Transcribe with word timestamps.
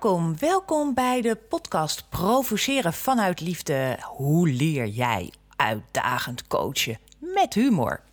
welkom. 0.00 0.38
Welkom 0.38 0.94
bij 0.94 1.20
de 1.20 1.36
podcast 1.48 2.08
Provoceren 2.08 2.92
vanuit 2.92 3.40
Liefde. 3.40 3.98
Hoe 4.02 4.48
leer 4.48 4.86
jij 4.86 5.32
uitdagend 5.56 6.46
coachen 6.46 6.98
met 7.18 7.54
humor? 7.54 8.07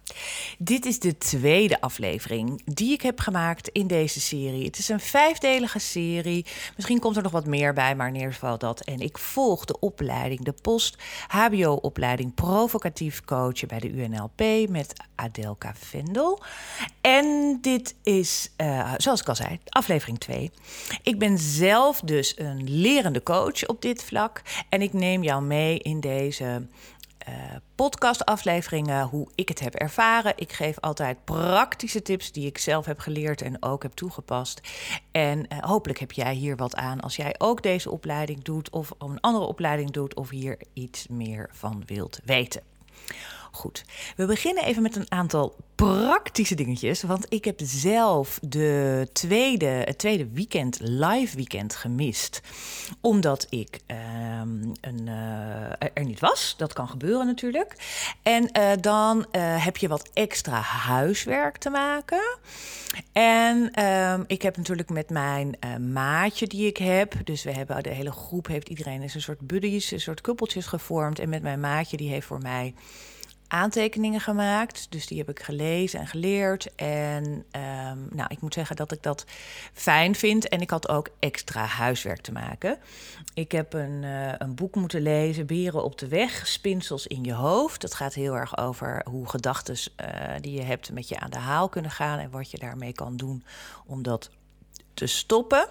Dit 0.57 0.85
is 0.85 0.99
de 0.99 1.17
tweede 1.17 1.81
aflevering 1.81 2.62
die 2.65 2.94
ik 2.94 3.01
heb 3.01 3.19
gemaakt 3.19 3.67
in 3.67 3.87
deze 3.87 4.19
serie. 4.21 4.65
Het 4.65 4.78
is 4.78 4.89
een 4.89 4.99
vijfdelige 4.99 5.79
serie. 5.79 6.46
Misschien 6.76 6.99
komt 6.99 7.15
er 7.15 7.24
nog 7.24 7.31
wat 7.31 7.46
meer 7.46 7.74
bij, 7.74 7.96
maar 7.96 8.07
in 8.07 8.15
ieder 8.15 8.33
geval 8.33 8.57
dat. 8.57 8.81
En 8.81 8.99
ik 8.99 9.17
volg 9.17 9.65
de 9.65 9.79
opleiding, 9.79 10.43
de 10.43 10.53
post-HBO-opleiding 10.62 12.33
provocatief 12.33 13.24
coachen 13.25 13.67
bij 13.67 13.79
de 13.79 13.92
UNLP 13.92 14.70
met 14.70 14.93
Adelka 15.15 15.74
Vendel. 15.78 16.41
En 17.02 17.57
dit 17.61 17.95
is, 18.03 18.52
uh, 18.57 18.93
zoals 18.97 19.21
ik 19.21 19.29
al 19.29 19.35
zei, 19.35 19.59
aflevering 19.70 20.20
2. 20.20 20.52
Ik 21.03 21.20
ben 21.20 21.38
zelf 21.38 21.99
dus 21.99 22.39
een 22.39 22.70
lerende 22.70 23.23
coach 23.23 23.66
op 23.66 23.81
dit 23.81 24.03
vlak. 24.03 24.41
En 24.70 24.81
ik 24.81 24.93
neem 24.93 25.23
jou 25.23 25.43
mee 25.43 25.79
in 25.79 25.99
deze 25.99 26.67
uh, 27.29 27.34
podcastafleveringen, 27.75 29.03
hoe 29.03 29.27
ik 29.35 29.49
het 29.49 29.59
heb 29.59 29.75
ervaren. 29.75 30.34
Ik 30.35 30.52
geef 30.53 30.79
altijd 30.79 31.25
praktische 31.25 32.01
tips 32.01 32.31
die 32.31 32.45
ik 32.45 32.57
zelf 32.57 32.85
heb 32.85 32.99
geleerd 32.99 33.41
en 33.41 33.63
ook 33.63 33.84
heb 33.84 33.91
toegepast. 33.91 34.61
En 35.11 35.39
uh, 35.39 35.59
hopelijk 35.59 35.99
heb 35.99 36.11
jij 36.11 36.34
hier 36.34 36.55
wat 36.55 36.75
aan 36.75 36.99
als 36.99 37.15
jij 37.15 37.35
ook 37.38 37.63
deze 37.63 37.91
opleiding 37.91 38.43
doet 38.43 38.70
of 38.70 38.91
een 38.98 39.20
andere 39.20 39.45
opleiding 39.45 39.91
doet 39.91 40.15
of 40.15 40.29
hier 40.29 40.57
iets 40.73 41.07
meer 41.07 41.49
van 41.51 41.84
wilt 41.85 42.20
weten. 42.25 42.61
Goed, 43.55 43.83
we 44.15 44.25
beginnen 44.25 44.63
even 44.63 44.81
met 44.81 44.95
een 44.95 45.11
aantal 45.11 45.55
praktische 45.75 46.55
dingetjes. 46.55 47.01
Want 47.01 47.25
ik 47.29 47.45
heb 47.45 47.59
zelf 47.63 48.39
de 48.41 49.07
tweede, 49.13 49.65
het 49.65 49.97
tweede 49.97 50.27
weekend, 50.27 50.77
live 50.81 51.35
weekend, 51.35 51.75
gemist. 51.75 52.41
Omdat 53.01 53.47
ik 53.49 53.79
um, 53.87 54.71
een, 54.81 55.07
uh, 55.07 55.87
er 55.93 56.03
niet 56.03 56.20
was. 56.20 56.53
Dat 56.57 56.73
kan 56.73 56.87
gebeuren 56.87 57.25
natuurlijk. 57.25 57.75
En 58.23 58.49
uh, 58.57 58.71
dan 58.81 59.17
uh, 59.17 59.65
heb 59.65 59.77
je 59.77 59.87
wat 59.87 60.09
extra 60.13 60.59
huiswerk 60.59 61.57
te 61.57 61.69
maken. 61.69 62.37
En 63.12 63.84
um, 63.85 64.23
ik 64.28 64.42
heb 64.42 64.58
natuurlijk 64.58 64.90
met 64.90 65.09
mijn 65.09 65.58
maatje 65.94 66.47
die 66.47 66.67
ik 66.67 66.78
heb. 66.78 67.14
Dus 67.23 67.44
we 67.44 67.52
hebben 67.52 67.84
de 67.84 67.90
hele 67.90 68.12
groep, 68.12 68.47
heeft 68.47 68.69
iedereen 68.69 69.02
een 69.02 69.09
soort 69.09 69.40
buddies, 69.40 69.92
een 69.92 70.00
soort 70.00 70.22
kuppeltjes 70.22 70.66
gevormd. 70.66 71.19
En 71.19 71.30
met 71.30 71.42
mijn 71.42 71.59
maatje, 71.59 71.97
die 71.97 72.09
heeft 72.09 72.28
voor 72.28 72.42
mij 72.42 72.73
aantekeningen 73.48 74.22
gemaakt. 74.22 74.88
Dus 74.90 75.08
die 75.08 75.18
heb 75.18 75.30
ik 75.30 75.40
gelezen 75.40 76.00
en 76.00 76.08
geleerd. 76.08 76.76
En 76.76 77.26
um, 77.26 78.08
nou, 78.12 78.26
ik 78.28 78.42
moet 78.42 78.54
zeggen 78.54 78.76
dat 78.76 78.92
ik 78.92 79.04
dat 79.04 79.26
fijn 79.74 80.16
vind. 80.16 80.48
En 80.48 80.62
ik 80.62 80.70
had 80.70 80.90
ook 80.90 81.10
extra 81.20 81.66
huiswerk 81.66 82.22
te 82.22 82.32
maken. 82.32 82.78
Ik 83.34 83.52
heb 83.52 83.74
een, 83.74 84.04
uh, 84.04 84.34
een 84.38 84.56
boek 84.56 84.76
moeten 84.76 85.02
lezen, 85.02 85.46
Beren 85.46 85.84
op 85.84 85.98
de 85.98 86.08
weg, 86.08 86.48
Spinsels 86.48 87.08
in 87.08 87.24
je 87.24 87.34
hoofd. 87.34 87.82
Dat 87.82 87.94
gaat 87.94 88.14
heel 88.14 88.36
erg 88.36 88.58
over 88.58 89.06
hoe 89.10 89.30
gedachten 89.30 89.76
uh, 89.76 90.08
die 90.42 90.54
je 90.54 90.64
hebt 90.64 90.92
met 90.92 91.09
je 91.09 91.20
aan 91.20 91.30
de 91.30 91.38
haal 91.38 91.70
kunnen 91.70 91.92
gaan. 91.92 92.20
En 92.20 92.30
wat 92.30 92.52
je 92.52 92.58
daarmee 92.58 92.94
kan 92.94 93.18
doen 93.18 93.44
om 93.86 94.04
dat 94.04 94.30
te 94.94 95.08
stoppen. 95.08 95.68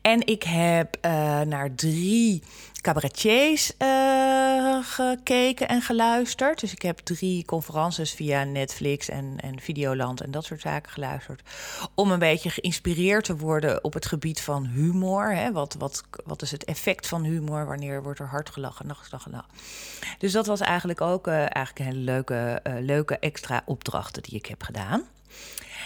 En 0.00 0.26
ik 0.26 0.42
heb 0.42 0.96
uh, 0.96 1.12
naar 1.40 1.74
drie 1.74 2.42
cabaretiers 2.82 3.72
uh, 3.78 4.78
gekeken 4.82 5.68
en 5.68 5.82
geluisterd. 5.82 6.60
Dus 6.60 6.72
ik 6.72 6.82
heb 6.82 6.98
drie 6.98 7.44
conferences 7.44 8.12
via 8.12 8.44
Netflix 8.44 9.08
en, 9.08 9.36
en 9.40 9.60
Videoland 9.60 10.20
en 10.20 10.30
dat 10.30 10.44
soort 10.44 10.60
zaken 10.60 10.92
geluisterd. 10.92 11.42
Om 11.94 12.10
een 12.10 12.18
beetje 12.18 12.50
geïnspireerd 12.50 13.24
te 13.24 13.36
worden 13.36 13.84
op 13.84 13.92
het 13.92 14.06
gebied 14.06 14.40
van 14.40 14.66
humor. 14.66 15.34
Hè? 15.34 15.52
Wat, 15.52 15.74
wat, 15.78 16.02
wat 16.24 16.42
is 16.42 16.50
het 16.50 16.64
effect 16.64 17.06
van 17.06 17.24
humor? 17.24 17.66
Wanneer 17.66 18.02
wordt 18.02 18.18
er 18.18 18.28
hard 18.28 18.50
gelachen, 18.50 18.86
nacht 18.86 19.06
gelachen? 19.06 19.44
Dus 20.18 20.32
dat 20.32 20.46
was 20.46 20.60
eigenlijk 20.60 21.00
ook 21.00 21.26
uh, 21.26 21.34
eigenlijk 21.34 21.78
een 21.78 21.84
hele 21.84 21.98
leuke, 21.98 22.60
uh, 22.66 22.74
leuke 22.78 23.18
extra 23.18 23.62
opdrachten 23.66 24.22
die 24.22 24.34
ik 24.34 24.46
heb 24.46 24.62
gedaan. 24.62 25.02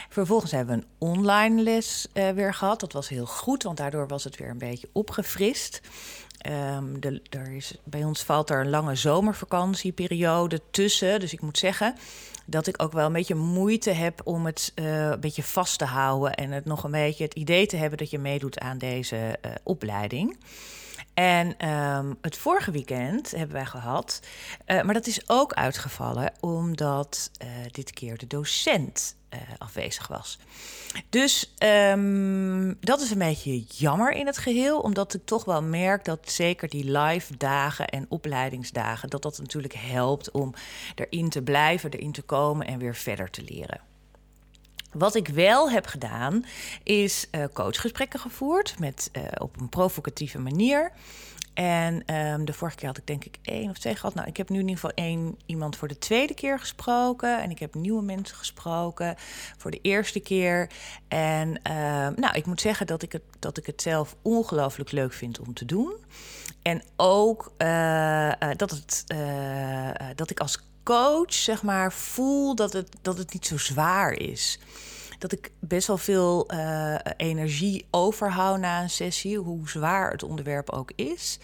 Vervolgens 0.08 0.52
hebben 0.52 0.76
we 0.76 0.82
een 0.82 0.88
online 0.98 1.62
les 1.62 2.06
weer 2.12 2.54
gehad. 2.54 2.80
Dat 2.80 2.92
was 2.92 3.08
heel 3.08 3.26
goed, 3.26 3.62
want 3.62 3.76
daardoor 3.76 4.06
was 4.08 4.24
het 4.24 4.36
weer 4.36 4.48
een 4.48 4.58
beetje 4.58 4.88
opgefrist. 4.92 5.80
Um, 6.46 6.98
er 7.30 7.52
is, 7.52 7.76
bij 7.84 8.04
ons 8.04 8.22
valt 8.22 8.50
er 8.50 8.60
een 8.60 8.70
lange 8.70 8.94
zomervakantieperiode 8.94 10.60
tussen. 10.70 11.20
Dus 11.20 11.32
ik 11.32 11.40
moet 11.40 11.58
zeggen 11.58 11.94
dat 12.46 12.66
ik 12.66 12.82
ook 12.82 12.92
wel 12.92 13.06
een 13.06 13.12
beetje 13.12 13.34
moeite 13.34 13.90
heb 13.90 14.20
om 14.24 14.46
het 14.46 14.72
uh, 14.74 15.08
een 15.08 15.20
beetje 15.20 15.42
vast 15.42 15.78
te 15.78 15.84
houden. 15.84 16.34
En 16.34 16.50
het 16.50 16.64
nog 16.64 16.84
een 16.84 16.90
beetje 16.90 17.24
het 17.24 17.34
idee 17.34 17.66
te 17.66 17.76
hebben 17.76 17.98
dat 17.98 18.10
je 18.10 18.18
meedoet 18.18 18.58
aan 18.58 18.78
deze 18.78 19.16
uh, 19.16 19.50
opleiding. 19.62 20.36
En 21.14 21.68
um, 21.68 22.18
het 22.20 22.36
vorige 22.36 22.70
weekend 22.70 23.30
hebben 23.30 23.56
wij 23.56 23.66
gehad. 23.66 24.20
Uh, 24.66 24.82
maar 24.82 24.94
dat 24.94 25.06
is 25.06 25.28
ook 25.28 25.52
uitgevallen 25.52 26.32
omdat 26.40 27.30
dit 27.70 27.90
keer 27.90 28.18
de 28.18 28.26
docent 28.26 29.16
afwezig 29.58 30.06
was. 30.06 30.38
Dus 31.08 31.54
um, 31.58 32.76
dat 32.80 33.00
is 33.00 33.10
een 33.10 33.18
beetje 33.18 33.64
jammer 33.68 34.12
in 34.12 34.26
het 34.26 34.38
geheel, 34.38 34.80
omdat 34.80 35.14
ik 35.14 35.20
toch 35.24 35.44
wel 35.44 35.62
merk 35.62 36.04
dat 36.04 36.30
zeker 36.30 36.68
die 36.68 36.98
live 36.98 37.36
dagen 37.36 37.86
en 37.86 38.06
opleidingsdagen, 38.08 39.10
dat 39.10 39.22
dat 39.22 39.38
natuurlijk 39.38 39.74
helpt 39.74 40.30
om 40.30 40.54
erin 40.94 41.28
te 41.28 41.42
blijven, 41.42 41.90
erin 41.90 42.12
te 42.12 42.22
komen 42.22 42.66
en 42.66 42.78
weer 42.78 42.94
verder 42.94 43.30
te 43.30 43.42
leren. 43.42 43.80
Wat 44.92 45.14
ik 45.14 45.28
wel 45.28 45.70
heb 45.70 45.86
gedaan, 45.86 46.44
is 46.82 47.26
uh, 47.32 47.44
coachgesprekken 47.52 48.20
gevoerd 48.20 48.78
met, 48.78 49.10
uh, 49.12 49.22
op 49.38 49.60
een 49.60 49.68
provocatieve 49.68 50.38
manier. 50.38 50.92
En 51.56 52.14
um, 52.14 52.44
de 52.44 52.52
vorige 52.52 52.76
keer 52.76 52.86
had 52.86 52.98
ik 52.98 53.06
denk 53.06 53.24
ik 53.24 53.38
één 53.42 53.70
of 53.70 53.78
twee 53.78 53.94
gehad. 53.94 54.14
Nou, 54.14 54.28
ik 54.28 54.36
heb 54.36 54.48
nu 54.48 54.58
in 54.58 54.68
ieder 54.68 54.80
geval 54.80 55.04
één 55.04 55.38
iemand 55.46 55.76
voor 55.76 55.88
de 55.88 55.98
tweede 55.98 56.34
keer 56.34 56.58
gesproken. 56.58 57.42
En 57.42 57.50
ik 57.50 57.58
heb 57.58 57.74
nieuwe 57.74 58.02
mensen 58.02 58.36
gesproken 58.36 59.14
voor 59.56 59.70
de 59.70 59.78
eerste 59.82 60.20
keer. 60.20 60.70
En 61.08 61.48
um, 61.48 62.14
nou, 62.16 62.32
ik 62.32 62.46
moet 62.46 62.60
zeggen 62.60 62.86
dat 62.86 63.02
ik 63.02 63.12
het, 63.12 63.22
dat 63.38 63.58
ik 63.58 63.66
het 63.66 63.82
zelf 63.82 64.16
ongelooflijk 64.22 64.92
leuk 64.92 65.12
vind 65.12 65.40
om 65.40 65.54
te 65.54 65.64
doen. 65.64 65.94
En 66.62 66.82
ook 66.96 67.52
uh, 67.58 67.68
uh, 67.68 68.32
dat, 68.56 68.70
het, 68.70 69.04
uh, 69.14 69.90
dat 70.14 70.30
ik 70.30 70.40
als 70.40 70.58
coach, 70.82 71.32
zeg 71.32 71.62
maar, 71.62 71.92
voel 71.92 72.54
dat 72.54 72.72
het, 72.72 72.96
dat 73.02 73.18
het 73.18 73.32
niet 73.32 73.46
zo 73.46 73.58
zwaar 73.58 74.12
is 74.12 74.58
dat 75.18 75.32
ik 75.32 75.50
best 75.60 75.86
wel 75.86 75.98
veel 75.98 76.52
uh, 76.52 76.94
energie 77.16 77.86
overhoud 77.90 78.58
na 78.58 78.82
een 78.82 78.90
sessie, 78.90 79.38
hoe 79.38 79.68
zwaar 79.68 80.10
het 80.10 80.22
onderwerp 80.22 80.70
ook 80.70 80.92
is. 80.94 81.38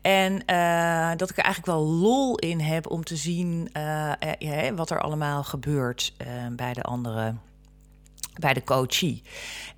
En 0.00 0.32
uh, 0.32 1.10
dat 1.16 1.30
ik 1.30 1.36
er 1.36 1.44
eigenlijk 1.44 1.78
wel 1.78 1.86
lol 1.86 2.38
in 2.38 2.60
heb 2.60 2.90
om 2.90 3.04
te 3.04 3.16
zien 3.16 3.70
ja, 4.38 4.74
wat 4.74 4.90
er 4.90 5.00
allemaal 5.00 5.44
gebeurt 5.44 6.12
bij 6.56 6.72
de 6.72 6.82
andere 6.82 7.34
bij 8.40 8.52
de 8.52 8.64
coachie. 8.64 9.22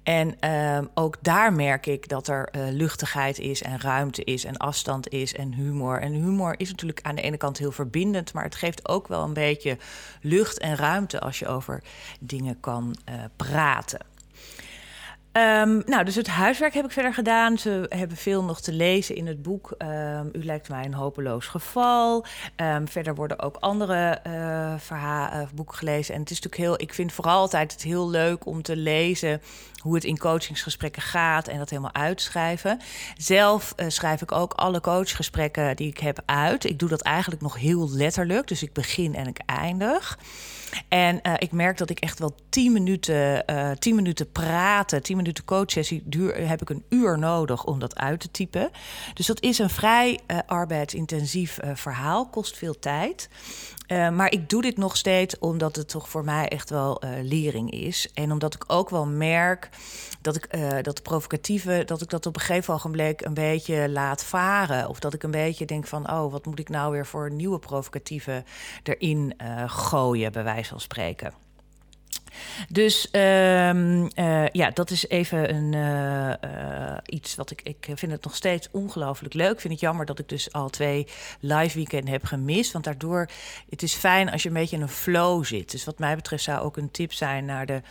En 0.03 0.37
uh, 0.41 0.79
ook 0.95 1.17
daar 1.21 1.53
merk 1.53 1.87
ik 1.87 2.09
dat 2.09 2.29
er 2.29 2.49
uh, 2.53 2.63
luchtigheid 2.71 3.39
is 3.39 3.63
en 3.63 3.81
ruimte 3.81 4.25
is 4.25 4.45
en 4.45 4.57
afstand 4.57 5.09
is 5.09 5.35
en 5.35 5.53
humor. 5.53 6.01
En 6.01 6.13
humor 6.13 6.55
is 6.57 6.71
natuurlijk 6.71 7.03
aan 7.03 7.15
de 7.15 7.23
ene 7.23 7.37
kant 7.37 7.59
heel 7.59 7.73
verbindend, 7.73 8.33
maar 8.33 8.45
het 8.45 8.55
geeft 8.55 8.89
ook 8.89 9.09
wel 9.09 9.25
een 9.25 9.33
beetje 9.33 9.79
lucht 10.21 10.59
en 10.59 10.77
ruimte 10.77 11.21
als 11.21 11.39
je 11.39 11.47
over 11.47 11.83
dingen 12.21 12.61
kan 12.61 12.97
uh, 13.09 13.15
praten. 13.37 14.01
Um, 15.37 15.83
nou, 15.87 16.05
dus 16.05 16.15
het 16.15 16.27
huiswerk 16.27 16.75
heb 16.75 16.85
ik 16.85 16.91
verder 16.91 17.15
gedaan. 17.15 17.59
Ze 17.59 17.87
hebben 17.89 18.17
veel 18.17 18.45
nog 18.45 18.61
te 18.61 18.73
lezen 18.73 19.17
in 19.17 19.27
het 19.27 19.43
boek. 19.43 19.75
Um, 19.79 20.29
u 20.33 20.45
lijkt 20.45 20.69
mij 20.69 20.85
een 20.85 20.95
hopeloos 20.95 21.47
geval. 21.47 22.25
Um, 22.57 22.89
verder 22.89 23.15
worden 23.15 23.41
ook 23.41 23.57
andere 23.57 24.21
verha- 24.79 25.41
uh, 25.41 25.49
boeken 25.55 25.77
gelezen. 25.77 26.15
En 26.15 26.21
het 26.21 26.31
is 26.31 26.41
natuurlijk 26.41 26.63
heel. 26.63 26.87
Ik 26.89 26.95
vind 26.95 27.13
vooral 27.13 27.39
altijd 27.39 27.73
het 27.73 27.83
heel 27.83 28.11
leuk 28.11 28.47
om 28.47 28.63
te 28.63 28.77
lezen 28.77 29.43
hoe 29.83 29.95
het 29.95 30.05
in 30.05 30.19
coachingsgesprekken 30.19 31.03
gaat 31.03 31.49
en 31.49 31.59
dat 31.59 31.71
helemaal 31.71 31.95
uitschrijven. 31.95 32.81
Zelf 33.17 33.73
uh, 33.77 33.87
schrijf 33.89 34.23
ik 34.23 34.33
ook 34.33 34.53
alle 34.53 34.81
coachgesprekken 34.81 35.77
die 35.77 35.89
ik 35.89 35.99
heb 35.99 36.23
uit. 36.27 36.65
Ik 36.65 36.79
doe 36.79 36.89
dat 36.89 37.03
eigenlijk 37.03 37.43
nog 37.43 37.59
heel 37.59 37.91
letterlijk. 37.91 38.49
Dus 38.49 38.63
ik 38.63 38.73
begin 38.73 39.15
en 39.15 39.27
ik 39.27 39.39
eindig. 39.47 40.19
En 40.89 41.21
uh, 41.23 41.33
ik 41.39 41.53
merk 41.53 41.79
dat 41.79 41.91
ik 41.91 42.01
echt 42.01 42.19
wel 42.19 42.35
tien 42.49 42.73
minuten, 42.73 43.45
uh, 43.51 43.71
tien 43.71 43.95
minuten 43.95 44.33
praten, 44.33 45.03
tien 45.03 45.17
minuten 45.17 45.45
coachsessie, 45.45 46.03
duur, 46.05 46.49
heb 46.49 46.63
ik 46.63 46.71
een 46.71 46.85
uur 46.89 47.19
nodig 47.19 47.65
om 47.65 47.79
dat 47.79 47.97
uit 47.97 48.21
te 48.21 48.31
typen. 48.31 48.71
Dus 49.15 49.27
dat 49.27 49.43
is 49.43 49.59
een 49.59 49.71
vrij 49.71 50.21
uh, 50.27 50.39
arbeidsintensief 50.47 51.59
verhaal, 51.75 52.29
kost 52.29 52.57
veel 52.57 52.79
tijd. 52.79 53.29
Uh, 53.87 54.11
maar 54.11 54.33
ik 54.33 54.49
doe 54.49 54.63
dit 54.63 54.77
nog 54.77 54.97
steeds 54.97 55.39
omdat 55.39 55.77
het 55.77 55.89
toch 55.89 56.09
voor 56.09 56.25
mij 56.25 56.49
echt 56.49 56.71
wel 56.71 57.05
uh, 57.05 57.11
lering 57.23 57.71
is. 57.71 58.11
En 58.15 58.33
omdat 58.33 58.55
ik 58.55 58.65
ook 58.67 58.91
wel 58.91 59.07
merk 59.07 59.69
dat 60.21 60.37
ik 60.37 60.55
uh, 60.55 60.69
dat 60.83 61.03
provocatieve, 61.03 61.83
dat 61.87 62.01
ik 62.01 62.11
dat 62.11 62.27
op 62.27 62.35
een 62.35 62.41
gegeven 62.41 62.75
ogenblik 62.75 63.21
een 63.21 63.35
beetje 63.35 63.89
laat 63.89 64.25
varen. 64.25 64.89
Of 64.89 64.99
dat 64.99 65.15
ik 65.15 65.23
een 65.23 65.31
beetje 65.31 65.65
denk 65.65 65.87
van, 65.87 66.11
oh, 66.11 66.33
wat 66.33 66.47
moet 66.47 66.59
ik 66.59 66.69
nou 66.69 66.93
weer 66.93 67.07
voor 67.07 67.31
nieuwe 67.31 67.59
provocatieve 67.59 68.45
erin 68.83 69.35
gooien, 69.67 70.33
bij 70.33 70.45
wijze 70.45 70.69
van 70.69 70.81
spreken. 70.81 71.44
Dus 72.69 73.11
ehm, 73.11 74.07
eh, 74.15 74.47
ja, 74.49 74.71
dat 74.71 74.91
is 74.91 75.09
even 75.09 75.55
een, 75.55 75.73
iets 77.07 77.35
wat 77.35 77.51
ik... 77.51 77.61
Ik 77.63 77.87
vind 77.95 78.13
het 78.13 78.25
nog 78.25 78.37
steeds 78.37 78.69
ongelooflijk 78.71 79.35
leuk. 79.35 79.53
Ik 79.53 79.61
vind 79.61 79.73
het 79.73 79.83
jammer 79.83 80.07
dat 80.07 80.19
ik 80.19 80.29
dus 80.29 80.53
al 80.53 80.71
twee 80.71 81.07
live 81.41 81.77
weekenden 81.77 82.13
heb 82.13 82.25
gemist. 82.25 82.73
Want 82.73 82.85
daardoor... 82.85 83.29
Het 83.71 83.83
is 83.83 83.95
fijn 83.95 84.31
als 84.31 84.43
je 84.43 84.49
een 84.49 84.55
beetje 84.55 84.77
in 84.77 84.83
een 84.83 84.89
flow 84.89 85.45
zit. 85.45 85.71
Dus 85.71 85.85
wat 85.85 85.99
mij 85.99 86.15
betreft 86.17 86.43
zou 86.43 86.61
ook 86.61 86.77
een 86.77 86.91
tip 86.91 87.13
zijn 87.13 87.45
naar 87.45 87.67
de 87.67 87.83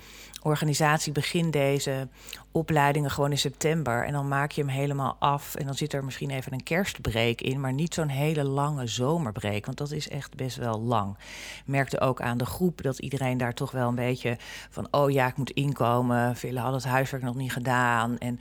organisatie 0.44 1.12
begin 1.12 1.52
deze 1.52 2.08
opleidingen 2.52 3.12
gewoon 3.12 3.32
in 3.32 3.38
september. 3.38 4.06
En 4.06 4.14
dan 4.14 4.28
maak 4.28 4.52
je 4.52 4.62
hem 4.62 4.70
helemaal 4.70 5.16
af. 5.20 5.56
En 5.56 5.66
dan 5.66 5.76
zit 5.76 5.94
er 5.94 6.04
misschien 6.04 6.30
even 6.30 6.54
een 6.54 6.64
kerstbreek 6.64 7.42
in, 7.42 7.60
maar 7.60 7.74
niet 7.74 7.94
zo'n 7.94 8.08
hele 8.08 8.44
lange 8.44 8.88
zomerbreek. 8.88 9.66
Want 9.66 9.78
dat 9.78 9.92
is 9.92 10.10
echt 10.10 10.36
best 10.36 10.58
wel 10.58 10.82
lang. 10.82 11.18
Merkte 11.66 12.00
ook 12.00 12.22
aan 12.22 12.38
de 12.38 12.46
groep 12.46 12.82
dat 12.82 13.00
iedereen 13.00 13.38
daar 13.38 13.54
toch 13.54 13.72
wel 13.72 13.88
een 13.88 13.96
beetje 13.96 14.38
van: 14.70 14.88
oh 14.92 15.12
ja, 15.12 15.28
ik 15.28 15.38
moet 15.38 15.52
inkomen. 15.52 16.36
Velen 16.36 16.62
hadden 16.62 16.82
het 16.82 16.90
huiswerk 16.90 17.24
nog 17.24 17.36
niet 17.36 17.52
gedaan. 17.52 18.18
En 18.18 18.40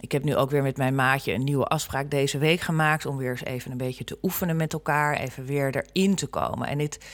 ik 0.00 0.12
heb 0.12 0.24
nu 0.24 0.36
ook 0.36 0.50
weer 0.50 0.62
met 0.62 0.76
mijn 0.76 0.94
maatje 0.94 1.32
een 1.32 1.44
nieuwe 1.44 1.64
afspraak 1.66 2.10
deze 2.10 2.38
week 2.38 2.60
gemaakt. 2.60 3.06
Om 3.06 3.16
weer 3.16 3.30
eens 3.30 3.44
even 3.44 3.70
een 3.70 3.76
beetje 3.76 4.04
te 4.04 4.18
oefenen 4.22 4.56
met 4.56 4.72
elkaar. 4.72 5.16
Even 5.16 5.44
weer 5.44 5.76
erin 5.76 6.14
te 6.14 6.26
komen. 6.26 6.68
En 6.68 6.78
dit, 6.78 7.04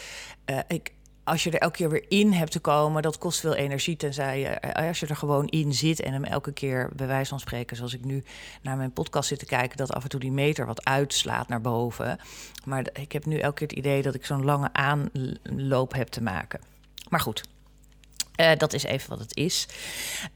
uh, 0.51 0.59
ik, 0.69 0.93
als 1.25 1.45
je 1.45 1.51
er 1.51 1.59
elke 1.59 1.77
keer 1.77 1.91
weer 1.91 2.05
in 2.09 2.33
hebt 2.33 2.51
te 2.51 2.61
komen, 2.61 3.03
dat 3.03 3.19
kost 3.19 3.41
veel 3.41 3.55
energie. 3.55 3.97
Tenzij 3.97 4.41
je, 4.41 4.47
eh, 4.47 4.89
als 4.89 5.01
je 5.01 5.07
er 5.07 5.17
gewoon 5.17 5.47
in 5.47 5.75
zit 5.75 6.01
en 6.01 6.13
hem 6.13 6.25
elke 6.25 6.53
keer, 6.53 6.91
bij 6.97 7.07
wijze 7.07 7.29
van 7.29 7.41
spreken, 7.41 7.77
zoals 7.77 7.95
ik 7.95 8.05
nu 8.05 8.25
naar 8.63 8.77
mijn 8.77 8.93
podcast 8.93 9.29
zit 9.29 9.39
te 9.39 9.45
kijken, 9.45 9.77
dat 9.77 9.93
af 9.93 10.03
en 10.03 10.09
toe 10.09 10.21
die 10.21 10.33
meter 10.33 10.67
wat 10.67 10.85
uitslaat 10.85 11.49
naar 11.49 11.61
boven. 11.61 12.19
Maar 12.65 12.87
ik 12.93 13.13
heb 13.13 13.27
nu 13.27 13.39
elke 13.39 13.55
keer 13.55 13.69
het 13.69 13.77
idee 13.77 14.03
dat 14.03 14.15
ik 14.15 14.27
zo'n 14.27 14.45
lange 14.45 14.73
aanloop 14.73 15.95
heb 15.95 16.09
te 16.09 16.23
maken. 16.23 16.61
Maar 17.09 17.21
goed, 17.21 17.43
uh, 18.37 18.51
dat 18.57 18.73
is 18.73 18.83
even 18.83 19.09
wat 19.09 19.19
het 19.19 19.37
is. 19.37 19.67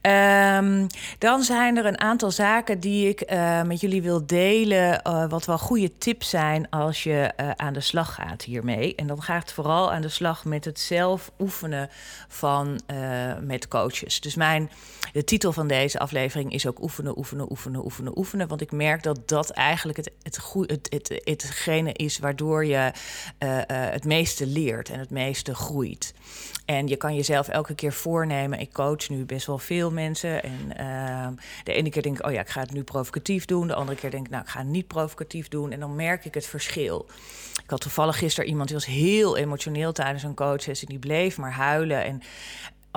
Um, 0.01 0.87
dan 1.17 1.43
zijn 1.43 1.77
er 1.77 1.85
een 1.85 1.99
aantal 1.99 2.31
zaken 2.31 2.79
die 2.79 3.09
ik 3.09 3.31
uh, 3.31 3.61
met 3.61 3.81
jullie 3.81 4.01
wil 4.01 4.25
delen. 4.25 5.01
Uh, 5.07 5.29
wat 5.29 5.45
wel 5.45 5.57
goede 5.57 5.97
tips 5.97 6.29
zijn 6.29 6.69
als 6.69 7.03
je 7.03 7.31
aan 7.55 7.73
de 7.73 7.79
slag 7.79 8.13
gaat 8.13 8.43
hiermee. 8.43 8.95
En 8.95 9.07
dan 9.07 9.21
gaat 9.21 9.41
het 9.41 9.51
vooral 9.51 9.91
aan 9.91 10.01
de 10.01 10.09
slag 10.09 10.45
met 10.45 10.65
het 10.65 10.79
zelf 10.79 11.31
oefenen 11.39 11.89
van 12.27 12.81
met 13.41 13.67
coaches. 13.67 14.19
Dus 14.19 14.35
mijn, 14.35 14.69
de 15.13 15.23
titel 15.23 15.53
van 15.53 15.67
deze 15.67 15.99
aflevering 15.99 16.53
is 16.53 16.67
ook 16.67 16.81
oefenen, 16.81 17.17
oefenen, 17.17 17.51
oefenen, 17.51 17.83
oefenen, 17.83 18.17
oefenen. 18.17 18.47
Want 18.47 18.61
ik 18.61 18.71
merk 18.71 19.03
dat 19.03 19.27
dat 19.27 19.49
eigenlijk 19.49 19.97
het, 19.97 20.11
het, 20.23 20.39
het, 20.89 21.09
het, 21.23 21.43
hetgene 21.43 21.93
is 21.93 22.19
waardoor 22.19 22.65
je 22.65 22.91
het 23.67 24.05
meeste 24.05 24.47
leert 24.47 24.89
en 24.89 24.99
het 24.99 25.09
meeste 25.09 25.55
groeit. 25.55 26.13
En 26.65 26.87
je 26.87 26.95
kan 26.95 27.15
jezelf 27.15 27.47
elke 27.47 27.75
keer 27.75 27.86
voornemen. 27.91 28.59
Ik 28.59 28.73
coach 28.73 29.09
nu 29.09 29.25
best 29.25 29.47
wel 29.47 29.57
veel 29.57 29.91
mensen. 29.91 30.43
En 30.43 30.73
uh, 30.79 31.27
de 31.63 31.73
ene 31.73 31.89
keer 31.89 32.01
denk 32.01 32.19
ik, 32.19 32.25
oh 32.25 32.31
ja, 32.31 32.39
ik 32.41 32.49
ga 32.49 32.61
het 32.61 32.73
nu 32.73 32.83
provocatief 32.83 33.45
doen. 33.45 33.67
De 33.67 33.73
andere 33.73 33.97
keer 33.97 34.11
denk 34.11 34.25
ik, 34.25 34.31
nou, 34.31 34.43
ik 34.43 34.49
ga 34.49 34.59
het 34.59 34.67
niet 34.67 34.87
provocatief 34.87 35.47
doen. 35.47 35.71
En 35.71 35.79
dan 35.79 35.95
merk 35.95 36.25
ik 36.25 36.33
het 36.33 36.45
verschil. 36.45 37.05
Ik 37.63 37.69
had 37.69 37.81
toevallig 37.81 38.17
gisteren 38.17 38.49
iemand 38.49 38.67
die 38.67 38.77
was 38.77 38.85
heel 38.85 39.37
emotioneel 39.37 39.91
tijdens 39.91 40.23
een 40.23 40.35
coachsessie. 40.35 40.87
Die 40.87 40.99
bleef 40.99 41.37
maar 41.37 41.51
huilen. 41.51 42.03
En 42.03 42.21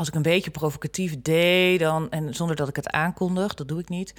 als 0.01 0.09
ik 0.09 0.15
een 0.15 0.23
beetje 0.23 0.51
provocatief 0.51 1.23
deed, 1.23 1.81
dan, 1.81 2.11
en 2.11 2.35
zonder 2.35 2.57
dat 2.57 2.69
ik 2.69 2.77
het 2.77 2.91
aankondig, 2.91 3.55
dat 3.55 3.69
doe 3.69 3.81
ik 3.81 3.89
niet, 3.89 4.15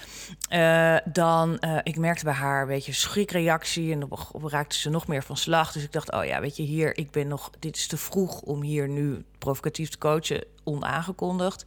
uh, 0.49 0.97
dan, 1.05 1.57
uh, 1.59 1.77
ik 1.83 1.97
merkte 1.97 2.23
bij 2.23 2.33
haar 2.33 2.61
een 2.61 2.67
beetje 2.67 2.93
schrikreactie 2.93 3.91
en 3.91 4.11
op 4.31 4.43
raakte 4.43 4.77
ze 4.77 4.89
nog 4.89 5.07
meer 5.07 5.23
van 5.23 5.37
slag. 5.37 5.71
Dus 5.71 5.83
ik 5.83 5.91
dacht, 5.91 6.11
oh 6.11 6.25
ja, 6.25 6.41
weet 6.41 6.57
je, 6.57 6.63
hier, 6.63 6.97
ik 6.97 7.11
ben 7.11 7.27
nog, 7.27 7.49
dit 7.59 7.75
is 7.75 7.87
te 7.87 7.97
vroeg 7.97 8.41
om 8.41 8.61
hier 8.61 8.89
nu 8.89 9.25
provocatief 9.37 9.89
te 9.89 9.97
coachen, 9.97 10.43
onaangekondigd. 10.63 11.65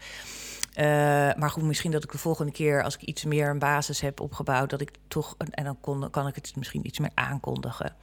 Uh, 0.78 0.84
maar 1.36 1.50
goed, 1.50 1.62
misschien 1.62 1.90
dat 1.90 2.04
ik 2.04 2.12
de 2.12 2.18
volgende 2.18 2.52
keer, 2.52 2.82
als 2.82 2.94
ik 2.94 3.02
iets 3.02 3.24
meer 3.24 3.48
een 3.48 3.58
basis 3.58 4.00
heb 4.00 4.20
opgebouwd, 4.20 4.70
dat 4.70 4.80
ik 4.80 4.90
toch, 5.08 5.34
en 5.50 5.64
dan 5.64 5.80
kon, 5.80 6.10
kan 6.10 6.26
ik 6.26 6.34
het 6.34 6.52
misschien 6.56 6.86
iets 6.86 6.98
meer 6.98 7.10
aankondigen. 7.14 7.94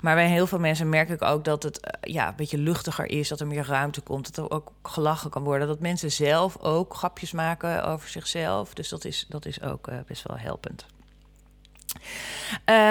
Maar 0.00 0.14
bij 0.14 0.28
heel 0.28 0.46
veel 0.46 0.58
mensen 0.58 0.88
merk 0.88 1.08
ik 1.08 1.22
ook 1.22 1.44
dat 1.44 1.62
het 1.62 1.80
uh, 1.86 2.12
ja, 2.14 2.28
een 2.28 2.36
beetje 2.36 2.58
luchtiger 2.58 3.10
is, 3.10 3.28
dat 3.28 3.40
er 3.40 3.46
meer 3.46 3.66
ruimte 3.66 4.00
komt, 4.00 4.34
dat 4.34 4.44
er 4.44 4.50
ook 4.50 4.72
gelachen 4.82 5.30
kan 5.30 5.42
worden, 5.42 5.66
dat 5.66 5.80
mensen 5.80 6.12
zelf 6.12 6.58
ook 6.58 6.94
grapjes 6.94 7.32
maken 7.32 7.84
over 7.84 8.08
zichzelf. 8.08 8.74
Dus 8.74 8.88
dat 8.88 9.04
is, 9.04 9.26
dat 9.28 9.46
is 9.46 9.62
ook 9.62 9.88
uh, 9.88 9.94
best 10.06 10.28
wel 10.28 10.38
helpend. 10.38 10.86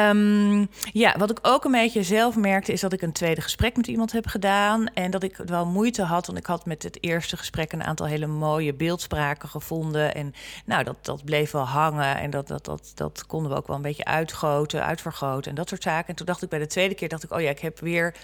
Um, 0.10 0.70
ja, 0.92 1.18
wat 1.18 1.32
ik 1.32 1.40
ook 1.42 1.66
een 1.66 1.72
beetje 1.72 2.04
zelf 2.04 2.36
merkte, 2.36 2.72
is 2.72 2.82
dat 2.82 2.94
ik 2.94 3.02
een 3.02 3.12
tweede 3.12 3.42
gesprek 3.42 3.76
met 3.76 3.88
iemand 3.88 4.12
heb 4.12 4.28
gedaan. 4.28 4.88
En 4.94 5.12
dat 5.12 5.24
ik 5.24 5.38
wel 5.46 5.66
moeite 5.66 6.04
had, 6.04 6.26
want 6.26 6.38
ik 6.38 6.46
had 6.46 6.66
met 6.66 6.84
het 6.84 7.04
eerste 7.04 7.38
gesprek 7.38 7.72
een 7.72 7.84
aantal 7.84 8.06
hele 8.06 8.28
mooie 8.28 8.74
beeldspraken 8.74 9.50
gevonden. 9.50 10.16
En 10.16 10.34
nou, 10.66 10.84
dat, 10.84 11.06
dat 11.06 11.26
bleef 11.26 11.52
wel 11.52 11.68
hangen. 11.68 12.18
En 12.18 12.30
dat, 12.30 12.48
dat, 12.48 12.66
dat, 12.66 12.92
dat 12.96 13.26
konden 13.26 13.52
we 13.52 13.58
ook 13.58 13.68
wel 13.68 13.76
een 13.76 13.82
beetje 13.82 14.06
uitgoten, 14.06 14.86
uitvergroten 14.86 15.50
en 15.50 15.56
dat 15.56 15.70
soort 15.70 15.84
zaken. 15.84 16.08
En 16.08 16.16
toen 16.16 16.26
dacht 16.26 16.42
ik 16.42 16.50
bij 16.50 16.60
de 16.60 16.68
tweede 16.68 16.96
keer, 16.96 17.10
dacht 17.10 17.24
ik, 17.24 17.32
oh 17.32 17.42
ja, 17.42 17.50
ik 17.50 17.60
heb 17.60 17.80
weer 17.80 18.16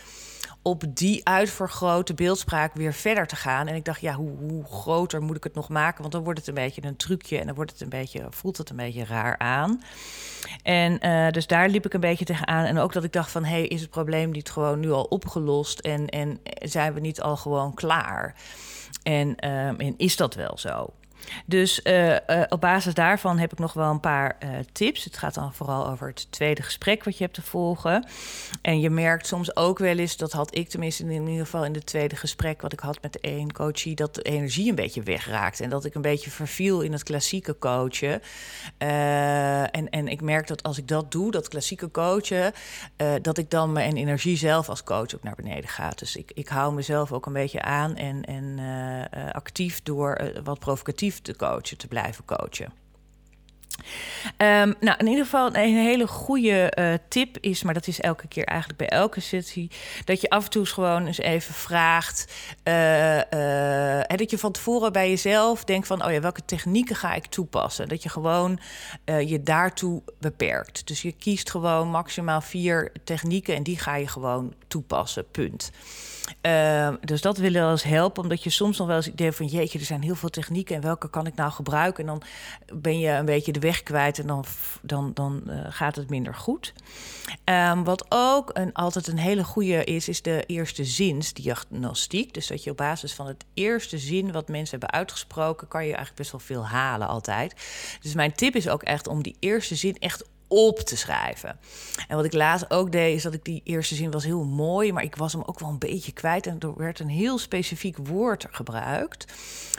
op 0.61 0.83
die 0.87 1.27
uitvergrote 1.27 2.13
beeldspraak 2.13 2.73
weer 2.73 2.93
verder 2.93 3.27
te 3.27 3.35
gaan. 3.35 3.67
En 3.67 3.75
ik 3.75 3.85
dacht, 3.85 4.01
ja, 4.01 4.13
hoe, 4.13 4.37
hoe, 4.37 4.63
groter 4.65 5.21
moet 5.21 5.37
ik 5.37 5.43
het 5.43 5.55
nog 5.55 5.69
maken? 5.69 6.01
Want 6.01 6.13
dan 6.13 6.23
wordt 6.23 6.39
het 6.39 6.47
een 6.47 6.53
beetje 6.53 6.83
een 6.83 6.95
trucje 6.95 7.39
en 7.39 7.45
dan 7.45 7.55
wordt 7.55 7.71
het 7.71 7.81
een 7.81 7.89
beetje, 7.89 8.27
voelt 8.29 8.57
het 8.57 8.69
een 8.69 8.75
beetje 8.75 9.05
raar 9.05 9.37
aan. 9.37 9.81
En 10.67 11.05
uh, 11.05 11.29
dus 11.29 11.47
daar 11.47 11.69
liep 11.69 11.85
ik 11.85 11.93
een 11.93 11.99
beetje 11.99 12.25
tegenaan. 12.25 12.65
En 12.65 12.77
ook 12.77 12.93
dat 12.93 13.03
ik 13.03 13.13
dacht 13.13 13.31
van, 13.31 13.43
hé, 13.43 13.49
hey, 13.49 13.67
is 13.67 13.81
het 13.81 13.89
probleem 13.89 14.31
niet 14.31 14.49
gewoon 14.49 14.79
nu 14.79 14.91
al 14.91 15.03
opgelost? 15.03 15.79
En, 15.79 16.07
en 16.07 16.39
zijn 16.59 16.93
we 16.93 16.99
niet 16.99 17.21
al 17.21 17.37
gewoon 17.37 17.73
klaar? 17.73 18.35
En, 19.03 19.27
um, 19.27 19.79
en 19.79 19.93
is 19.97 20.15
dat 20.15 20.35
wel 20.35 20.57
zo? 20.57 20.93
Dus 21.45 21.79
uh, 21.83 22.11
uh, 22.11 22.17
op 22.49 22.61
basis 22.61 22.93
daarvan 22.93 23.37
heb 23.37 23.51
ik 23.51 23.59
nog 23.59 23.73
wel 23.73 23.91
een 23.91 23.99
paar 23.99 24.37
uh, 24.43 24.49
tips. 24.71 25.03
Het 25.03 25.17
gaat 25.17 25.33
dan 25.33 25.53
vooral 25.53 25.87
over 25.87 26.07
het 26.07 26.31
tweede 26.31 26.61
gesprek 26.61 27.03
wat 27.03 27.17
je 27.17 27.23
hebt 27.23 27.35
te 27.35 27.41
volgen. 27.41 28.07
En 28.61 28.79
je 28.79 28.89
merkt 28.89 29.27
soms 29.27 29.55
ook 29.55 29.79
wel 29.79 29.97
eens, 29.97 30.17
dat 30.17 30.31
had 30.31 30.55
ik 30.55 30.69
tenminste 30.69 31.03
in 31.03 31.27
ieder 31.27 31.45
geval 31.45 31.65
in 31.65 31.73
het 31.73 31.85
tweede 31.85 32.15
gesprek 32.15 32.61
wat 32.61 32.73
ik 32.73 32.79
had 32.79 33.01
met 33.01 33.19
één 33.19 33.53
coachie, 33.53 33.95
dat 33.95 34.15
de 34.15 34.21
energie 34.21 34.69
een 34.69 34.75
beetje 34.75 35.03
wegraakt. 35.03 35.59
En 35.59 35.69
dat 35.69 35.85
ik 35.85 35.95
een 35.95 36.01
beetje 36.01 36.29
verviel 36.29 36.81
in 36.81 36.91
het 36.91 37.03
klassieke 37.03 37.57
coachen. 37.59 38.21
en, 38.77 39.89
en 39.89 40.07
ik 40.07 40.21
merk 40.21 40.47
dat 40.47 40.63
als 40.63 40.77
ik 40.77 40.87
dat 40.87 41.11
doe, 41.11 41.31
dat 41.31 41.47
klassieke 41.47 41.91
coachen, 41.91 42.53
dat 43.21 43.37
ik 43.37 43.49
dan 43.49 43.71
mijn 43.71 43.95
energie 43.95 44.37
zelf 44.37 44.69
als 44.69 44.83
coach 44.83 45.15
ook 45.15 45.23
naar 45.23 45.35
beneden 45.35 45.69
gaat. 45.69 45.99
Dus 45.99 46.15
ik, 46.15 46.31
ik 46.33 46.47
hou 46.47 46.73
mezelf 46.73 47.11
ook 47.11 47.25
een 47.25 47.33
beetje 47.33 47.61
aan 47.61 47.95
en, 47.95 48.23
en 48.23 48.59
actief 49.31 49.83
door 49.83 50.31
wat 50.43 50.59
provocatief 50.59 51.06
te 51.15 51.35
coachen, 51.35 51.77
te 51.77 51.87
blijven 51.87 52.25
coachen. 52.25 52.73
Um, 54.37 54.73
nou, 54.79 54.97
in 54.97 55.07
ieder 55.07 55.23
geval 55.23 55.47
een 55.47 55.75
hele 55.75 56.07
goede 56.07 56.73
uh, 56.79 56.93
tip 57.09 57.37
is, 57.41 57.63
maar 57.63 57.73
dat 57.73 57.87
is 57.87 57.99
elke 57.99 58.27
keer 58.27 58.43
eigenlijk 58.43 58.79
bij 58.79 58.89
elke 58.89 59.19
sessie, 59.19 59.71
dat 60.05 60.21
je 60.21 60.29
af 60.29 60.43
en 60.43 60.49
toe 60.49 60.65
gewoon 60.65 61.05
eens 61.05 61.17
even 61.17 61.53
vraagt, 61.53 62.33
uh, 62.63 63.15
uh, 63.15 64.03
dat 64.05 64.29
je 64.29 64.37
van 64.37 64.51
tevoren 64.51 64.91
bij 64.91 65.09
jezelf 65.09 65.63
denkt 65.63 65.87
van, 65.87 66.05
oh 66.05 66.11
ja, 66.11 66.19
welke 66.19 66.45
technieken 66.45 66.95
ga 66.95 67.13
ik 67.13 67.25
toepassen? 67.25 67.87
Dat 67.87 68.03
je 68.03 68.09
gewoon 68.09 68.59
je 69.05 69.43
daartoe 69.43 70.01
beperkt. 70.19 70.87
Dus 70.87 71.01
je 71.01 71.11
kiest 71.11 71.51
gewoon 71.51 71.89
maximaal 71.89 72.41
vier 72.41 72.91
technieken 73.03 73.55
en 73.55 73.63
die 73.63 73.79
ga 73.79 73.95
je 73.95 74.07
gewoon 74.07 74.53
toepassen, 74.67 75.31
punt. 75.31 75.71
Uh, 76.41 76.89
dus 77.01 77.21
dat 77.21 77.37
wil 77.37 77.51
wel 77.51 77.71
eens 77.71 77.83
helpen, 77.83 78.23
omdat 78.23 78.43
je 78.43 78.49
soms 78.49 78.77
nog 78.77 78.87
wel 78.87 78.95
eens 78.95 79.07
idee 79.07 79.31
van 79.31 79.45
jeetje, 79.45 79.79
er 79.79 79.85
zijn 79.85 80.01
heel 80.01 80.15
veel 80.15 80.29
technieken 80.29 80.75
en 80.75 80.81
welke 80.81 81.09
kan 81.09 81.27
ik 81.27 81.35
nou 81.35 81.51
gebruiken? 81.51 82.07
En 82.07 82.09
dan 82.09 82.21
ben 82.79 82.99
je 82.99 83.09
een 83.09 83.25
beetje 83.25 83.51
de 83.51 83.59
weg 83.59 83.83
kwijt 83.83 84.19
en 84.19 84.27
dan, 84.27 84.45
dan, 84.81 85.11
dan 85.13 85.43
uh, 85.47 85.59
gaat 85.69 85.95
het 85.95 86.09
minder 86.09 86.35
goed. 86.35 86.73
Um, 87.45 87.83
wat 87.83 88.05
ook 88.09 88.49
een, 88.53 88.73
altijd 88.73 89.07
een 89.07 89.17
hele 89.17 89.43
goede 89.43 89.83
is, 89.83 90.07
is 90.07 90.21
de 90.21 90.43
eerste 90.45 90.85
zinsdiagnostiek. 90.85 92.33
Dus 92.33 92.47
dat 92.47 92.63
je 92.63 92.71
op 92.71 92.77
basis 92.77 93.13
van 93.13 93.27
het 93.27 93.45
eerste 93.53 93.97
zin 93.97 94.31
wat 94.31 94.47
mensen 94.47 94.79
hebben 94.79 94.97
uitgesproken, 94.97 95.67
kan 95.67 95.81
je 95.81 95.87
eigenlijk 95.87 96.17
best 96.17 96.31
wel 96.31 96.41
veel 96.41 96.65
halen 96.67 97.07
altijd. 97.07 97.55
Dus 98.01 98.13
mijn 98.13 98.33
tip 98.33 98.55
is 98.55 98.69
ook 98.69 98.83
echt 98.83 99.07
om 99.07 99.23
die 99.23 99.35
eerste 99.39 99.75
zin 99.75 99.97
echt 99.99 100.23
op 100.47 100.79
te 100.79 100.97
schrijven. 100.97 101.59
En 102.07 102.15
wat 102.15 102.25
ik 102.25 102.33
laatst 102.33 102.71
ook 102.71 102.91
deed, 102.91 103.15
is 103.15 103.23
dat 103.23 103.33
ik 103.33 103.43
die 103.43 103.61
eerste 103.63 103.95
zin 103.95 104.11
was 104.11 104.23
heel 104.23 104.43
mooi, 104.43 104.93
maar 104.93 105.03
ik 105.03 105.15
was 105.15 105.33
hem 105.33 105.43
ook 105.45 105.59
wel 105.59 105.69
een 105.69 105.77
beetje 105.77 106.11
kwijt. 106.11 106.47
En 106.47 106.59
er 106.59 106.77
werd 106.77 106.99
een 106.99 107.09
heel 107.09 107.37
specifiek 107.37 107.97
woord 107.97 108.45
gebruikt. 108.51 109.33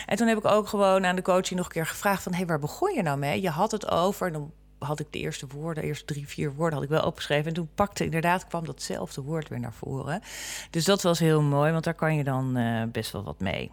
En 0.06 0.16
toen 0.16 0.26
heb 0.26 0.38
ik 0.38 0.44
ook 0.44 0.68
gewoon 0.68 1.06
aan 1.06 1.16
de 1.16 1.22
coaching 1.22 1.56
nog 1.56 1.66
een 1.66 1.72
keer 1.72 1.87
gevraagd 1.87 2.22
van... 2.22 2.32
hé, 2.32 2.38
hey, 2.38 2.46
waar 2.46 2.58
begon 2.58 2.94
je 2.94 3.02
nou 3.02 3.18
mee? 3.18 3.42
Je 3.42 3.50
had 3.50 3.70
het 3.70 3.90
over, 3.90 4.26
en 4.26 4.32
dan 4.32 4.52
had 4.78 5.00
ik 5.00 5.06
de 5.10 5.18
eerste 5.18 5.46
woorden, 5.46 5.82
de 5.82 5.88
eerste 5.88 6.04
drie, 6.04 6.28
vier 6.28 6.54
woorden 6.54 6.75
had 6.75 6.82
ik 6.82 6.92
wel 6.92 7.06
opgeschreven. 7.06 7.46
En 7.46 7.54
toen 7.54 7.70
pakte 7.75 8.04
inderdaad, 8.04 8.46
kwam 8.46 8.64
datzelfde 8.64 9.22
woord 9.22 9.48
weer 9.48 9.60
naar 9.60 9.72
voren. 9.72 10.22
Dus 10.70 10.84
dat 10.84 11.02
was 11.02 11.18
heel 11.18 11.42
mooi, 11.42 11.72
want 11.72 11.84
daar 11.84 11.94
kan 11.94 12.14
je 12.14 12.25
dan 12.25 12.58
uh, 12.58 12.82
best 12.92 13.12
wel 13.12 13.22
wat 13.22 13.40
mee. 13.40 13.70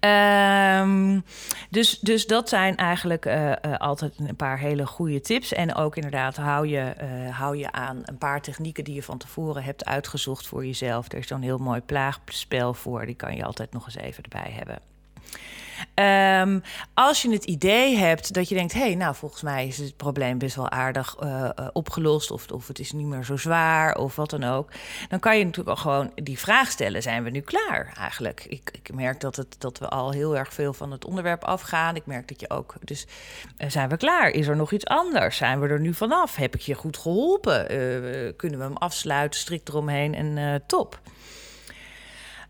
Ehm, 0.00 1.20
dus, 1.70 1.98
dus 1.98 2.26
dat 2.26 2.48
zijn 2.48 2.76
eigenlijk 2.76 3.26
uh, 3.26 3.50
uh, 3.50 3.54
altijd 3.78 4.12
een 4.18 4.36
paar 4.36 4.58
hele 4.58 4.86
goede 4.86 5.20
tips. 5.20 5.52
En 5.52 5.74
ook 5.74 5.96
inderdaad, 5.96 6.36
hou 6.36 6.68
je, 6.68 6.94
uh, 7.02 7.38
hou 7.38 7.56
je 7.56 7.72
aan 7.72 8.00
een 8.02 8.18
paar 8.18 8.40
technieken 8.40 8.84
die 8.84 8.94
je 8.94 9.02
van 9.02 9.18
tevoren 9.18 9.62
hebt 9.62 9.84
uitgezocht 9.84 10.46
voor 10.46 10.66
jezelf. 10.66 11.12
Er 11.12 11.18
is 11.18 11.26
zo'n 11.26 11.42
heel 11.42 11.58
mooi 11.58 11.80
plaagspel 11.80 12.74
voor, 12.74 13.06
die 13.06 13.14
kan 13.14 13.36
je 13.36 13.44
altijd 13.44 13.72
nog 13.72 13.86
eens 13.86 13.96
even 13.96 14.22
erbij 14.22 14.52
hebben. 14.52 14.78
Um, 15.94 16.62
als 16.94 17.22
je 17.22 17.30
het 17.30 17.44
idee 17.44 17.96
hebt 17.96 18.34
dat 18.34 18.48
je 18.48 18.54
denkt: 18.54 18.72
hé, 18.72 18.80
hey, 18.80 18.94
nou 18.94 19.14
volgens 19.14 19.42
mij 19.42 19.66
is 19.66 19.78
het 19.78 19.96
probleem 19.96 20.38
best 20.38 20.56
wel 20.56 20.70
aardig 20.70 21.16
uh, 21.22 21.48
uh, 21.58 21.68
opgelost, 21.72 22.30
of, 22.30 22.50
of 22.50 22.68
het 22.68 22.78
is 22.78 22.92
niet 22.92 23.06
meer 23.06 23.24
zo 23.24 23.36
zwaar, 23.36 23.96
of 23.96 24.16
wat 24.16 24.30
dan 24.30 24.44
ook, 24.44 24.70
dan 25.08 25.20
kan 25.20 25.38
je 25.38 25.44
natuurlijk 25.44 25.76
al 25.76 25.82
gewoon 25.82 26.12
die 26.14 26.38
vraag 26.38 26.70
stellen: 26.70 27.02
zijn 27.02 27.24
we 27.24 27.30
nu 27.30 27.40
klaar 27.40 27.94
eigenlijk? 27.98 28.44
Ik, 28.48 28.70
ik 28.72 28.94
merk 28.94 29.20
dat, 29.20 29.36
het, 29.36 29.56
dat 29.58 29.78
we 29.78 29.88
al 29.88 30.10
heel 30.10 30.36
erg 30.36 30.54
veel 30.54 30.72
van 30.72 30.90
het 30.90 31.04
onderwerp 31.04 31.44
afgaan. 31.44 31.96
Ik 31.96 32.06
merk 32.06 32.28
dat 32.28 32.40
je 32.40 32.50
ook, 32.50 32.74
dus 32.84 33.06
uh, 33.58 33.70
zijn 33.70 33.88
we 33.88 33.96
klaar? 33.96 34.30
Is 34.30 34.46
er 34.46 34.56
nog 34.56 34.72
iets 34.72 34.86
anders? 34.86 35.36
Zijn 35.36 35.60
we 35.60 35.68
er 35.68 35.80
nu 35.80 35.94
vanaf? 35.94 36.36
Heb 36.36 36.54
ik 36.54 36.60
je 36.60 36.74
goed 36.74 36.96
geholpen? 36.96 37.66
kunnen 38.36 38.58
we 38.58 38.64
hem 38.64 38.76
afsluiten, 38.76 39.40
strikt 39.40 39.68
eromheen 39.68 40.14
en 40.14 40.62
top? 40.66 41.00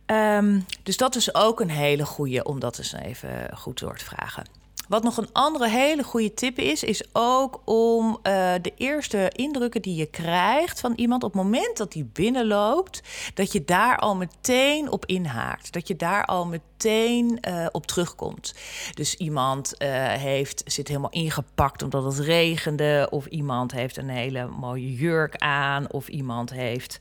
Um, 0.06 0.66
dus 0.82 0.96
dat 0.96 1.14
is 1.14 1.34
ook 1.34 1.60
een 1.60 1.70
hele 1.70 2.06
goede 2.06 2.44
om 2.44 2.60
dat 2.60 2.78
eens 2.78 2.92
even 2.92 3.56
goed 3.56 3.78
door 3.78 3.96
te 3.96 4.04
vragen. 4.04 4.44
Wat 4.88 5.02
nog 5.02 5.16
een 5.16 5.32
andere 5.32 5.68
hele 5.68 6.02
goede 6.02 6.34
tip 6.34 6.58
is, 6.58 6.82
is 6.82 7.02
ook 7.12 7.60
om 7.64 8.06
uh, 8.08 8.52
de 8.62 8.72
eerste 8.76 9.30
indrukken 9.34 9.82
die 9.82 9.94
je 9.94 10.06
krijgt 10.06 10.80
van 10.80 10.92
iemand 10.96 11.22
op 11.22 11.32
het 11.32 11.42
moment 11.42 11.76
dat 11.76 11.92
die 11.92 12.04
binnenloopt, 12.12 13.02
dat 13.34 13.52
je 13.52 13.64
daar 13.64 13.98
al 13.98 14.16
meteen 14.16 14.90
op 14.90 15.06
inhaakt. 15.06 15.72
Dat 15.72 15.88
je 15.88 15.96
daar 15.96 16.24
al 16.24 16.46
meteen 16.46 17.38
uh, 17.48 17.66
op 17.72 17.86
terugkomt. 17.86 18.54
Dus 18.94 19.14
iemand 19.14 19.74
uh, 19.78 19.88
heeft, 20.12 20.62
zit 20.66 20.88
helemaal 20.88 21.10
ingepakt 21.10 21.82
omdat 21.82 22.04
het 22.04 22.18
regende, 22.18 23.06
of 23.10 23.26
iemand 23.26 23.72
heeft 23.72 23.96
een 23.96 24.08
hele 24.08 24.46
mooie 24.46 24.94
jurk 24.94 25.36
aan, 25.36 25.92
of 25.92 26.08
iemand 26.08 26.50
heeft, 26.50 26.98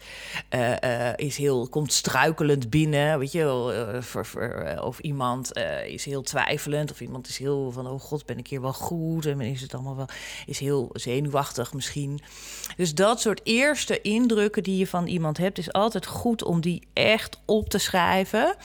is 1.15 1.37
heel, 1.37 1.67
komt 1.69 1.93
struikelend 1.93 2.69
binnen, 2.69 3.19
weet 3.19 3.31
je, 3.31 4.81
of 4.83 4.99
iemand 4.99 5.51
is 5.85 6.05
heel 6.05 6.21
twijfelend, 6.21 6.91
of 6.91 7.01
iemand 7.01 7.27
is 7.27 7.37
heel 7.37 7.73
van, 7.74 7.88
oh 7.88 8.00
god, 8.00 8.25
ben 8.25 8.38
ik 8.38 8.48
hier 8.48 8.62
wel 8.62 8.74
goed? 8.74 9.25
En 9.25 9.42
is 9.42 9.62
het 9.62 9.74
allemaal 9.74 9.96
wel, 9.96 10.08
is 10.46 10.60
heel 10.60 10.89
zenuwachtig 10.94 11.74
misschien. 11.74 12.22
Dus 12.77 12.96
dat 12.96 13.22
soort 13.22 13.42
eerste 13.44 14.01
indrukken 14.01 14.63
die 14.63 14.77
je 14.77 14.88
van 14.88 15.08
iemand 15.08 15.38
hebt, 15.38 15.58
is 15.58 15.74
altijd 15.74 16.06
goed 16.06 16.44
om 16.44 16.62
die 16.62 16.88
echt 16.94 17.39
op 17.46 17.70
te 17.70 17.77
schrijven. 17.77 18.56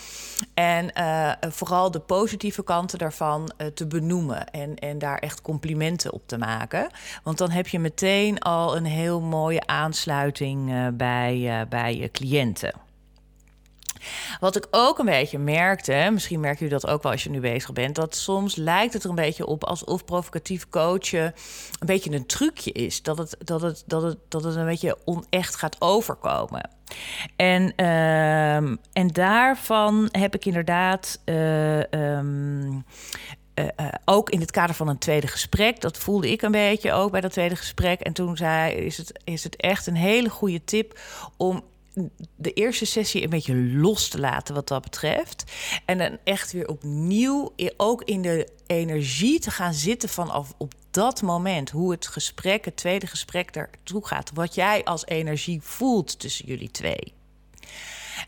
En 0.55 0.91
uh, 0.95 1.33
vooral 1.41 1.91
de 1.91 2.00
positieve 2.00 2.65
kanten 2.65 2.99
daarvan 2.99 3.53
uh, 3.59 3.67
te 3.67 3.87
benoemen. 3.87 4.50
En, 4.50 4.75
en 4.75 4.99
daar 4.99 5.19
echt 5.19 5.43
complimenten 5.43 6.12
op 6.12 6.23
te 6.27 6.38
maken. 6.38 6.91
Want 7.23 7.38
dan 7.38 7.50
heb 7.50 7.69
je 7.69 7.79
meteen 7.79 8.38
al 8.38 8.77
een 8.77 8.85
heel 8.85 9.21
mooie 9.21 9.67
aansluiting 9.67 10.71
uh, 10.71 10.87
bij, 10.93 11.67
bij 11.69 11.97
je 11.97 12.11
cliënten. 12.11 12.88
Wat 14.40 14.57
ik 14.57 14.67
ook 14.71 14.99
een 14.99 15.05
beetje 15.05 15.38
merkte, 15.38 16.09
misschien 16.12 16.40
merk 16.40 16.59
je 16.59 16.69
dat 16.69 16.87
ook 16.87 17.02
wel 17.02 17.12
als 17.12 17.23
je 17.23 17.31
nu 17.31 17.40
bezig 17.40 17.73
bent, 17.73 17.95
dat 17.95 18.17
soms 18.17 18.57
lijkt 18.57 18.93
het 18.93 19.05
er 19.05 19.11
een 19.11 19.14
beetje 19.14 19.47
op 19.47 19.64
alsof 19.64 20.05
provocatief 20.05 20.69
coachen 20.69 21.35
een 21.78 21.87
beetje 21.87 22.12
een 22.12 22.26
trucje 22.26 22.73
is. 22.73 23.02
Dat 23.02 23.19
het, 23.19 23.37
dat 23.38 23.61
het, 23.61 23.83
dat 23.87 24.02
het, 24.02 24.19
dat 24.28 24.45
het 24.45 24.55
een 24.55 24.67
beetje 24.67 24.99
onecht 25.05 25.57
gaat 25.57 25.76
overkomen. 25.78 26.71
En, 27.37 27.73
uh, 27.76 28.57
en 28.93 29.09
daarvan 29.12 30.09
heb 30.12 30.35
ik 30.35 30.45
inderdaad. 30.45 31.21
Uh, 31.25 31.78
um, 31.90 32.85
uh, 33.59 33.64
uh, 33.81 33.88
ook 34.05 34.31
in 34.31 34.40
het 34.40 34.50
kader 34.50 34.75
van 34.75 34.88
een 34.88 34.99
tweede 34.99 35.26
gesprek, 35.26 35.81
dat 35.81 35.99
voelde 35.99 36.31
ik 36.31 36.43
een 36.43 36.50
beetje 36.50 36.93
ook 36.93 37.11
bij 37.11 37.21
dat 37.21 37.33
tweede 37.33 37.57
gesprek. 37.57 38.00
En 38.00 38.12
toen 38.12 38.37
zei, 38.37 38.75
is 38.75 38.97
het, 38.97 39.21
is 39.25 39.45
het 39.45 39.57
echt 39.57 39.87
een 39.87 39.97
hele 39.97 40.28
goede 40.28 40.64
tip 40.64 41.00
om 41.37 41.64
de 42.37 42.52
eerste 42.52 42.85
sessie 42.85 43.23
een 43.23 43.31
beetje 43.31 43.55
los 43.55 44.09
te 44.09 44.21
laten 44.21 44.55
wat 44.55 44.69
dat 44.69 44.83
betreft. 44.83 45.45
En 45.85 45.99
dan 45.99 46.19
echt 46.25 46.52
weer 46.52 46.69
opnieuw 46.69 47.52
ook 47.76 48.02
in 48.02 48.23
de 48.23 48.49
energie 48.67 49.40
te 49.40 49.50
gaan 49.50 49.75
zitten 49.75 50.09
vanaf 50.09 50.55
op 50.59 50.75
dat 50.90 51.23
moment. 51.23 51.71
Hoe 51.71 51.90
het 51.90 52.07
gesprek, 52.07 52.64
het 52.64 52.76
tweede 52.76 53.07
gesprek 53.07 53.52
daartoe 53.52 54.07
gaat. 54.07 54.31
Wat 54.35 54.55
jij 54.55 54.85
als 54.85 55.07
energie 55.07 55.61
voelt 55.62 56.19
tussen 56.19 56.47
jullie 56.47 56.71
twee. 56.71 57.17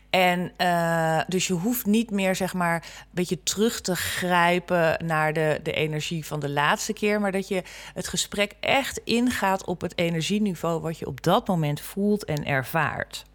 En 0.09 0.51
uh, 0.57 1.21
dus 1.27 1.47
je 1.47 1.53
hoeft 1.53 1.85
niet 1.85 2.11
meer, 2.11 2.35
zeg 2.35 2.53
maar, 2.53 2.75
een 2.75 3.07
beetje 3.11 3.43
terug 3.43 3.81
te 3.81 3.95
grijpen 3.95 5.05
naar 5.05 5.33
de, 5.33 5.59
de 5.63 5.71
energie 5.71 6.25
van 6.25 6.39
de 6.39 6.49
laatste 6.49 6.93
keer. 6.93 7.21
Maar 7.21 7.31
dat 7.31 7.47
je 7.47 7.63
het 7.93 8.07
gesprek 8.07 8.53
echt 8.59 9.01
ingaat 9.03 9.65
op 9.65 9.81
het 9.81 9.97
energieniveau 9.97 10.81
wat 10.81 10.97
je 10.97 11.07
op 11.07 11.23
dat 11.23 11.47
moment 11.47 11.81
voelt 11.81 12.25
en 12.25 12.45
ervaart. 12.45 13.25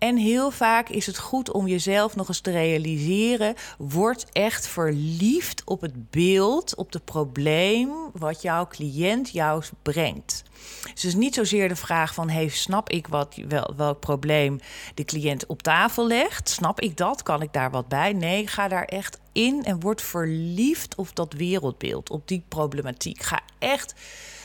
En 0.00 0.16
heel 0.16 0.50
vaak 0.50 0.88
is 0.88 1.06
het 1.06 1.18
goed 1.18 1.52
om 1.52 1.66
jezelf 1.66 2.16
nog 2.16 2.28
eens 2.28 2.40
te 2.40 2.50
realiseren. 2.50 3.54
Word 3.78 4.26
echt 4.32 4.66
verliefd 4.66 5.62
op 5.64 5.80
het 5.80 6.10
beeld, 6.10 6.74
op 6.74 6.92
het 6.92 7.04
probleem 7.04 7.90
wat 8.12 8.42
jouw 8.42 8.66
cliënt 8.66 9.30
jou 9.30 9.64
brengt. 9.82 10.42
Dus 10.82 10.90
het 10.90 11.04
is 11.04 11.14
niet 11.14 11.34
zozeer 11.34 11.68
de 11.68 11.76
vraag 11.76 12.14
van: 12.14 12.28
hey, 12.28 12.48
snap 12.48 12.90
ik 12.90 13.06
wat, 13.06 13.40
wel, 13.48 13.74
welk 13.76 14.00
probleem 14.00 14.60
de 14.94 15.04
cliënt 15.04 15.46
op 15.46 15.62
tafel 15.62 16.06
legt? 16.06 16.48
Snap 16.48 16.80
ik 16.80 16.96
dat? 16.96 17.22
Kan 17.22 17.42
ik 17.42 17.52
daar 17.52 17.70
wat 17.70 17.88
bij? 17.88 18.12
Nee, 18.12 18.46
ga 18.46 18.68
daar 18.68 18.84
echt 18.84 19.18
in 19.32 19.64
en 19.64 19.80
word 19.80 20.02
verliefd 20.02 20.94
op 20.94 21.08
dat 21.14 21.32
wereldbeeld, 21.32 22.10
op 22.10 22.28
die 22.28 22.44
problematiek. 22.48 23.22
Ga 23.22 23.40
echt 23.58 23.94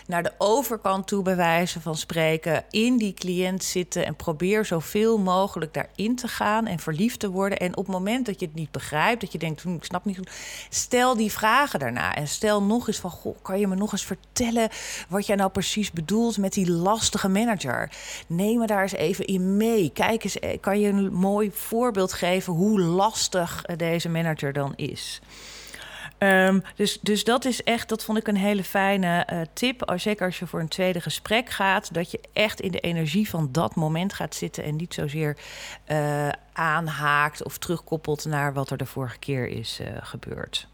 naar 0.05 0.23
de 0.23 0.31
overkant 0.37 1.07
toe, 1.07 1.23
bij 1.23 1.35
wijze 1.35 1.81
van 1.81 1.95
spreken, 1.95 2.63
in 2.69 2.97
die 2.97 3.13
cliënt 3.13 3.63
zitten 3.63 4.05
en 4.05 4.15
probeer 4.15 4.65
zoveel 4.65 5.17
mogelijk 5.17 5.73
daarin 5.73 6.15
te 6.15 6.27
gaan 6.27 6.65
en 6.65 6.79
verliefd 6.79 7.19
te 7.19 7.29
worden. 7.29 7.59
En 7.59 7.77
op 7.77 7.85
het 7.85 7.95
moment 7.95 8.25
dat 8.25 8.39
je 8.39 8.45
het 8.45 8.55
niet 8.55 8.71
begrijpt, 8.71 9.21
dat 9.21 9.31
je 9.31 9.37
denkt, 9.37 9.61
hm, 9.61 9.73
ik 9.73 9.83
snap 9.83 10.05
niet, 10.05 10.19
stel 10.69 11.15
die 11.15 11.31
vragen 11.31 11.79
daarna 11.79 12.15
en 12.15 12.27
stel 12.27 12.63
nog 12.63 12.87
eens 12.87 12.99
van, 12.99 13.09
goh, 13.09 13.35
kan 13.41 13.59
je 13.59 13.67
me 13.67 13.75
nog 13.75 13.91
eens 13.91 14.05
vertellen 14.05 14.69
wat 15.09 15.25
jij 15.25 15.35
nou 15.35 15.49
precies 15.49 15.91
bedoelt 15.91 16.37
met 16.37 16.53
die 16.53 16.71
lastige 16.71 17.27
manager? 17.27 17.91
Neem 18.27 18.59
me 18.59 18.67
daar 18.67 18.81
eens 18.81 18.93
even 18.93 19.25
in 19.25 19.57
mee. 19.57 19.89
Kijk 19.93 20.23
eens, 20.23 20.39
eh, 20.39 20.59
kan 20.59 20.79
je 20.79 20.87
een 20.87 21.13
mooi 21.13 21.51
voorbeeld 21.51 22.13
geven 22.13 22.53
hoe 22.53 22.81
lastig 22.81 23.61
deze 23.61 24.09
manager 24.09 24.53
dan 24.53 24.73
is? 24.75 25.21
Um, 26.19 26.63
dus, 26.75 26.99
dus 27.01 27.23
dat 27.23 27.45
is 27.45 27.63
echt, 27.63 27.89
dat 27.89 28.03
vond 28.03 28.17
ik 28.17 28.27
een 28.27 28.37
hele 28.37 28.63
fijne 28.63 29.27
uh, 29.33 29.41
tip. 29.53 29.93
Zeker 29.95 30.25
als 30.25 30.39
je 30.39 30.47
voor 30.47 30.59
een 30.59 30.67
tweede 30.67 31.01
gesprek 31.01 31.49
gaat, 31.49 31.93
dat 31.93 32.11
je 32.11 32.19
echt 32.33 32.59
in 32.61 32.71
de 32.71 32.79
energie 32.79 33.29
van 33.29 33.49
dat 33.51 33.75
moment 33.75 34.13
gaat 34.13 34.35
zitten 34.35 34.63
en 34.63 34.75
niet 34.75 34.93
zozeer 34.93 35.37
uh, 35.87 36.29
aanhaakt 36.53 37.43
of 37.43 37.57
terugkoppelt 37.57 38.25
naar 38.25 38.53
wat 38.53 38.69
er 38.69 38.77
de 38.77 38.85
vorige 38.85 39.17
keer 39.17 39.47
is 39.47 39.79
uh, 39.81 39.87
gebeurd. 39.99 40.67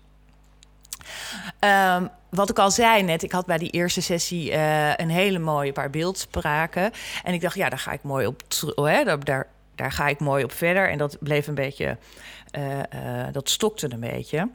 Um, 1.59 2.09
wat 2.29 2.49
ik 2.49 2.59
al 2.59 2.71
zei 2.71 3.03
net, 3.03 3.23
ik 3.23 3.31
had 3.31 3.45
bij 3.45 3.57
die 3.57 3.69
eerste 3.69 4.01
sessie 4.01 4.53
een 5.01 5.09
hele 5.09 5.39
mooie 5.39 5.71
paar 5.71 5.89
beeldspraken. 5.89 6.91
En 7.23 7.33
ik 7.33 7.41
dacht, 7.41 7.55
ja, 7.55 7.69
daar 7.69 7.79
ga 7.79 7.91
ik 7.91 8.03
mooi 8.03 8.25
op. 8.25 8.41
Hè, 8.75 9.03
daar, 9.03 9.23
daar, 9.23 9.47
daar 9.75 9.91
ga 9.91 10.07
ik 10.07 10.19
mooi 10.19 10.43
op 10.43 10.51
verder. 10.51 10.89
En 10.89 10.97
dat 10.97 11.17
bleef 11.19 11.47
een 11.47 11.55
beetje. 11.55 11.97
Dat 13.31 13.49
stokte 13.49 13.91
een 13.91 13.99
beetje. 13.99 14.49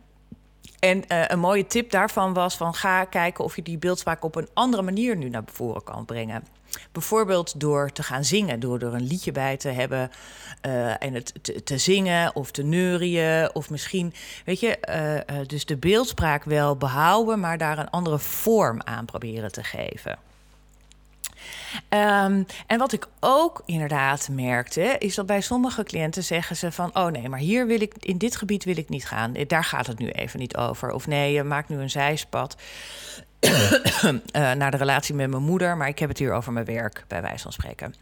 En 0.78 1.04
uh, 1.08 1.24
een 1.26 1.38
mooie 1.38 1.66
tip 1.66 1.90
daarvan 1.90 2.32
was 2.32 2.56
van 2.56 2.74
ga 2.74 3.04
kijken 3.04 3.44
of 3.44 3.56
je 3.56 3.62
die 3.62 3.78
beeldspraak 3.78 4.24
op 4.24 4.34
een 4.34 4.48
andere 4.54 4.82
manier 4.82 5.16
nu 5.16 5.28
naar 5.28 5.42
voren 5.46 5.84
kan 5.84 6.04
brengen. 6.04 6.44
Bijvoorbeeld 6.92 7.60
door 7.60 7.92
te 7.92 8.02
gaan 8.02 8.24
zingen, 8.24 8.60
door 8.60 8.80
er 8.80 8.94
een 8.94 9.06
liedje 9.06 9.32
bij 9.32 9.56
te 9.56 9.68
hebben 9.68 10.10
uh, 10.66 11.02
en 11.02 11.14
het 11.14 11.64
te, 11.64 11.78
zingen 11.78 12.34
of 12.34 12.50
te 12.50 12.62
neurien. 12.62 13.54
Of 13.54 13.70
misschien, 13.70 14.14
weet 14.44 14.60
je, 14.60 14.78
uh, 15.30 15.46
dus 15.46 15.64
de 15.64 15.76
beeldspraak 15.76 16.44
wel 16.44 16.76
behouden, 16.76 17.40
maar 17.40 17.58
daar 17.58 17.78
een 17.78 17.90
andere 17.90 18.18
vorm 18.18 18.82
aan 18.82 19.04
proberen 19.04 19.52
te 19.52 19.64
geven. 19.64 20.18
Um, 21.90 22.46
en 22.66 22.78
wat 22.78 22.92
ik 22.92 23.08
ook 23.20 23.62
inderdaad 23.64 24.28
merkte, 24.30 24.96
is 24.98 25.14
dat 25.14 25.26
bij 25.26 25.40
sommige 25.40 25.82
cliënten 25.82 26.24
zeggen 26.24 26.56
ze 26.56 26.72
van: 26.72 26.90
oh 26.96 27.06
nee, 27.06 27.28
maar 27.28 27.38
hier 27.38 27.66
wil 27.66 27.80
ik, 27.80 27.94
in 28.00 28.18
dit 28.18 28.36
gebied 28.36 28.64
wil 28.64 28.76
ik 28.76 28.88
niet 28.88 29.06
gaan. 29.06 29.34
Daar 29.46 29.64
gaat 29.64 29.86
het 29.86 29.98
nu 29.98 30.08
even 30.10 30.38
niet 30.38 30.56
over. 30.56 30.90
Of 30.90 31.06
nee, 31.06 31.32
je 31.32 31.42
maakt 31.42 31.68
nu 31.68 31.76
een 31.76 31.90
zijspad. 31.90 32.56
Uh, 33.46 34.52
naar 34.60 34.70
de 34.70 34.76
relatie 34.76 35.14
met 35.14 35.30
mijn 35.30 35.42
moeder, 35.42 35.76
maar 35.76 35.88
ik 35.88 35.98
heb 35.98 36.08
het 36.08 36.18
hier 36.18 36.32
over 36.32 36.52
mijn 36.52 36.64
werk, 36.64 37.04
bij 37.08 37.22
wijze 37.22 37.42
van 37.42 37.52
spreken. 37.52 37.94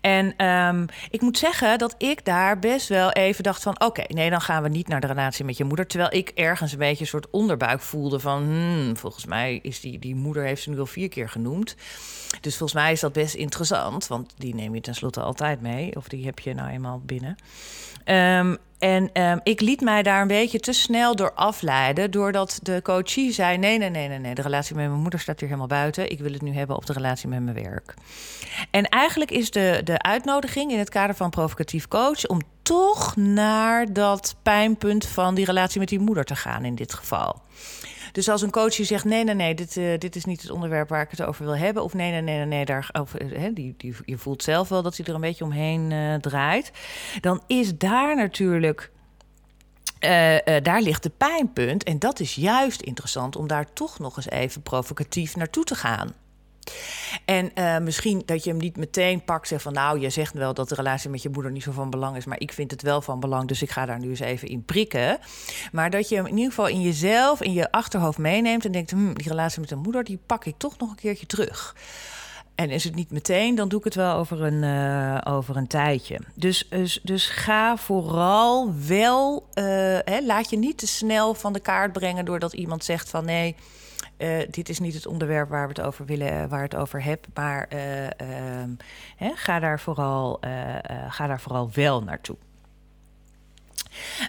En 0.00 0.46
um, 0.46 0.86
ik 1.10 1.20
moet 1.20 1.38
zeggen 1.38 1.78
dat 1.78 1.94
ik 1.98 2.24
daar 2.24 2.58
best 2.58 2.88
wel 2.88 3.10
even 3.10 3.42
dacht 3.42 3.62
van... 3.62 3.80
oké, 3.80 4.04
nee, 4.08 4.30
dan 4.30 4.40
gaan 4.40 4.62
we 4.62 4.68
niet 4.68 4.88
naar 4.88 5.00
de 5.00 5.06
relatie 5.06 5.44
met 5.44 5.56
je 5.56 5.64
moeder. 5.64 5.86
Terwijl 5.86 6.14
ik 6.14 6.28
ergens 6.28 6.72
een 6.72 6.78
beetje 6.78 7.00
een 7.00 7.06
soort 7.06 7.30
onderbuik 7.30 7.80
voelde 7.80 8.20
van... 8.20 8.42
Hmm, 8.42 8.96
volgens 8.96 9.24
mij 9.24 9.58
is 9.62 9.80
die, 9.80 9.98
die 9.98 10.14
moeder 10.14 10.42
heeft 10.42 10.62
ze 10.62 10.70
nu 10.70 10.78
al 10.78 10.86
vier 10.86 11.08
keer 11.08 11.28
genoemd. 11.28 11.76
Dus 12.40 12.56
volgens 12.56 12.82
mij 12.82 12.92
is 12.92 13.00
dat 13.00 13.12
best 13.12 13.34
interessant, 13.34 14.06
want 14.06 14.32
die 14.36 14.54
neem 14.54 14.74
je 14.74 14.80
tenslotte 14.80 15.20
altijd 15.20 15.60
mee. 15.60 15.96
Of 15.96 16.08
die 16.08 16.24
heb 16.24 16.38
je 16.38 16.54
nou 16.54 16.70
eenmaal 16.70 17.00
binnen. 17.04 17.36
Um, 18.04 18.58
En 18.82 19.10
ehm, 19.12 19.38
ik 19.42 19.60
liet 19.60 19.80
mij 19.80 20.02
daar 20.02 20.20
een 20.20 20.26
beetje 20.26 20.60
te 20.60 20.72
snel 20.72 21.16
door 21.16 21.32
afleiden. 21.32 22.10
Doordat 22.10 22.58
de 22.62 22.80
coachie 22.82 23.32
zei: 23.32 23.58
nee, 23.58 23.78
nee, 23.78 23.90
nee, 23.90 24.08
nee, 24.08 24.18
nee. 24.18 24.34
De 24.34 24.42
relatie 24.42 24.74
met 24.74 24.88
mijn 24.88 25.00
moeder 25.00 25.20
staat 25.20 25.40
hier 25.40 25.48
helemaal 25.48 25.78
buiten. 25.78 26.10
Ik 26.10 26.20
wil 26.20 26.32
het 26.32 26.42
nu 26.42 26.52
hebben 26.52 26.76
op 26.76 26.86
de 26.86 26.92
relatie 26.92 27.28
met 27.28 27.42
mijn 27.42 27.62
werk. 27.62 27.94
En 28.70 28.88
eigenlijk 28.88 29.30
is 29.30 29.50
de, 29.50 29.80
de 29.84 29.98
uitnodiging 30.02 30.72
in 30.72 30.78
het 30.78 30.88
kader 30.88 31.14
van 31.14 31.30
provocatief 31.30 31.88
coach 31.88 32.26
om 32.26 32.40
toch 32.62 33.16
naar 33.16 33.92
dat 33.92 34.36
pijnpunt 34.42 35.06
van 35.06 35.34
die 35.34 35.44
relatie 35.44 35.80
met 35.80 35.88
die 35.88 36.00
moeder 36.00 36.24
te 36.24 36.36
gaan 36.36 36.64
in 36.64 36.74
dit 36.74 36.94
geval. 36.94 37.40
Dus 38.12 38.28
als 38.28 38.42
een 38.42 38.50
coach 38.50 38.74
je 38.74 38.84
zegt: 38.84 39.04
nee, 39.04 39.24
nee, 39.24 39.34
nee, 39.34 39.54
dit, 39.54 39.76
uh, 39.76 39.98
dit 39.98 40.16
is 40.16 40.24
niet 40.24 40.42
het 40.42 40.50
onderwerp 40.50 40.88
waar 40.88 41.02
ik 41.02 41.10
het 41.10 41.22
over 41.22 41.44
wil 41.44 41.56
hebben. 41.56 41.82
Of 41.82 41.94
nee, 41.94 42.10
nee, 42.10 42.20
nee, 42.20 42.44
nee, 42.44 42.64
daar, 42.64 42.88
of, 42.92 43.14
uh, 43.20 43.48
die, 43.54 43.74
die, 43.76 43.94
je 44.04 44.18
voelt 44.18 44.42
zelf 44.42 44.68
wel 44.68 44.82
dat 44.82 44.96
hij 44.96 45.06
er 45.06 45.14
een 45.14 45.20
beetje 45.20 45.44
omheen 45.44 45.90
uh, 45.90 46.14
draait. 46.14 46.70
Dan 47.20 47.42
is 47.46 47.78
daar 47.78 48.16
natuurlijk. 48.16 48.90
daar 50.62 50.82
ligt 50.82 51.02
de 51.02 51.12
pijnpunt. 51.16 51.84
En 51.84 51.98
dat 51.98 52.20
is 52.20 52.34
juist 52.34 52.80
interessant 52.80 53.36
om 53.36 53.46
daar 53.46 53.72
toch 53.72 53.98
nog 53.98 54.16
eens 54.16 54.30
even 54.30 54.62
provocatief 54.62 55.36
naartoe 55.36 55.64
te 55.64 55.74
gaan. 55.74 56.14
En 57.24 57.50
uh, 57.54 57.78
misschien 57.78 58.22
dat 58.26 58.44
je 58.44 58.50
hem 58.50 58.58
niet 58.58 58.76
meteen 58.76 59.24
pakt, 59.24 59.48
zegt 59.48 59.62
van 59.62 59.72
nou, 59.72 60.00
je 60.00 60.10
zegt 60.10 60.34
wel 60.34 60.54
dat 60.54 60.68
de 60.68 60.74
relatie 60.74 61.10
met 61.10 61.22
je 61.22 61.28
moeder 61.28 61.52
niet 61.52 61.62
zo 61.62 61.72
van 61.72 61.90
belang 61.90 62.16
is, 62.16 62.24
maar 62.24 62.40
ik 62.40 62.52
vind 62.52 62.70
het 62.70 62.82
wel 62.82 63.02
van 63.02 63.20
belang, 63.20 63.48
dus 63.48 63.62
ik 63.62 63.70
ga 63.70 63.86
daar 63.86 63.98
nu 63.98 64.08
eens 64.08 64.20
even 64.20 64.48
in 64.48 64.64
prikken. 64.64 65.18
Maar 65.72 65.90
dat 65.90 66.08
je 66.08 66.14
hem 66.14 66.26
in 66.26 66.36
ieder 66.36 66.50
geval 66.50 66.68
in 66.68 66.80
jezelf, 66.80 67.40
in 67.40 67.52
je 67.52 67.72
achterhoofd 67.72 68.18
meeneemt 68.18 68.64
en 68.64 68.72
denkt, 68.72 68.90
hm, 68.90 69.12
die 69.12 69.28
relatie 69.28 69.60
met 69.60 69.68
de 69.68 69.76
moeder, 69.76 70.04
die 70.04 70.18
pak 70.26 70.44
ik 70.44 70.54
toch 70.58 70.78
nog 70.78 70.90
een 70.90 70.96
keertje 70.96 71.26
terug. 71.26 71.74
En 72.54 72.70
is 72.70 72.84
het 72.84 72.94
niet 72.94 73.10
meteen, 73.10 73.54
dan 73.54 73.68
doe 73.68 73.78
ik 73.78 73.84
het 73.84 73.94
wel 73.94 74.16
over 74.16 74.42
een, 74.42 74.62
uh, 74.62 75.18
over 75.34 75.56
een 75.56 75.66
tijdje. 75.66 76.20
Dus, 76.34 76.66
dus, 76.68 77.00
dus 77.02 77.26
ga 77.26 77.76
vooral 77.76 78.72
wel, 78.86 79.46
uh, 79.54 79.64
hè, 80.04 80.20
laat 80.22 80.50
je 80.50 80.58
niet 80.58 80.78
te 80.78 80.86
snel 80.86 81.34
van 81.34 81.52
de 81.52 81.60
kaart 81.60 81.92
brengen 81.92 82.24
doordat 82.24 82.52
iemand 82.52 82.84
zegt 82.84 83.10
van 83.10 83.24
nee, 83.24 83.56
uh, 84.22 84.38
dit 84.50 84.68
is 84.68 84.78
niet 84.78 84.94
het 84.94 85.06
onderwerp 85.06 85.48
waar 85.48 85.68
we 85.68 85.74
het 85.76 85.86
over 85.86 86.04
willen, 86.04 86.48
waar 86.48 86.62
het 86.62 86.76
over 86.76 87.04
heb. 87.04 87.26
Maar 87.34 87.68
uh, 87.72 87.78
hè, 89.16 89.30
ga, 89.34 89.58
daar 89.58 89.80
vooral, 89.80 90.40
ga 91.08 91.26
daar 91.26 91.40
vooral 91.40 91.70
wel 91.72 92.02
naartoe. 92.02 92.36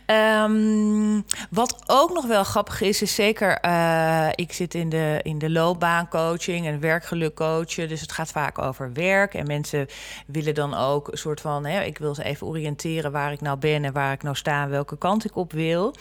Um, 0.07 1.25
wat 1.49 1.83
ook 1.85 2.13
nog 2.13 2.25
wel 2.25 2.43
grappig 2.43 2.81
is, 2.81 3.01
is 3.01 3.15
zeker, 3.15 3.57
uh, 3.65 4.27
ik 4.35 4.53
zit 4.53 4.73
in 4.73 4.89
de, 4.89 5.19
in 5.23 5.37
de 5.37 5.49
loopbaancoaching 5.49 6.67
en 6.67 6.79
werkgeluk 6.79 7.35
coachen. 7.35 7.87
Dus 7.89 8.01
het 8.01 8.11
gaat 8.11 8.31
vaak 8.31 8.59
over 8.59 8.93
werk. 8.93 9.33
En 9.33 9.47
mensen 9.47 9.87
willen 10.27 10.53
dan 10.53 10.73
ook 10.73 11.11
een 11.11 11.17
soort 11.17 11.41
van, 11.41 11.65
hè, 11.65 11.83
ik 11.83 11.97
wil 11.97 12.15
ze 12.15 12.23
even 12.23 12.47
oriënteren 12.47 13.11
waar 13.11 13.31
ik 13.31 13.41
nou 13.41 13.57
ben 13.57 13.85
en 13.85 13.93
waar 13.93 14.13
ik 14.13 14.23
nou 14.23 14.35
sta 14.35 14.63
en 14.63 14.69
welke 14.69 14.97
kant 14.97 15.25
ik 15.25 15.35
op 15.35 15.51
wil. 15.51 15.95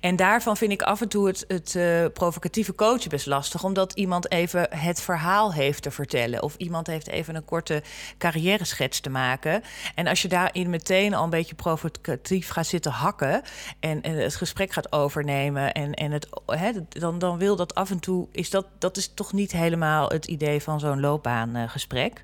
En 0.00 0.16
daarvan 0.16 0.56
vind 0.56 0.72
ik 0.72 0.82
af 0.82 1.00
en 1.00 1.08
toe 1.08 1.26
het, 1.26 1.44
het 1.48 1.74
uh, 1.74 2.04
provocatieve 2.12 2.74
coachen 2.74 3.10
best 3.10 3.26
lastig, 3.26 3.64
omdat 3.64 3.92
iemand 3.92 4.30
even 4.30 4.66
het 4.70 5.00
verhaal 5.00 5.52
heeft 5.52 5.82
te 5.82 5.90
vertellen. 5.90 6.42
Of 6.42 6.54
iemand 6.56 6.86
heeft 6.86 7.08
even 7.08 7.34
een 7.34 7.44
korte 7.44 7.82
carrière 8.18 8.64
schets 8.64 9.00
te 9.00 9.10
maken. 9.10 9.62
En 9.94 10.06
als 10.06 10.22
je 10.22 10.28
daarin 10.28 10.70
meteen 10.70 11.14
al 11.14 11.24
een 11.24 11.30
beetje 11.30 11.54
provocatief 11.54 12.48
gaat 12.48 12.66
zitten 12.66 12.92
hakken 12.98 13.42
en, 13.80 14.06
het 14.06 14.36
gesprek 14.36 14.72
gaat 14.72 14.92
overnemen 14.92 15.72
en, 15.72 15.94
en 15.94 16.10
het, 16.10 16.28
hè, 16.46 16.70
dan, 16.88 17.18
dan 17.18 17.38
wil 17.38 17.56
dat 17.56 17.74
af 17.74 17.90
en 17.90 17.98
toe, 17.98 18.28
is 18.32 18.50
dat, 18.50 18.66
dat 18.78 18.96
is 18.96 19.14
toch 19.14 19.32
niet 19.32 19.52
helemaal 19.52 20.08
het 20.08 20.26
idee 20.26 20.62
van 20.62 20.80
zo'n 20.80 21.00
loopbaangesprek. 21.00 22.22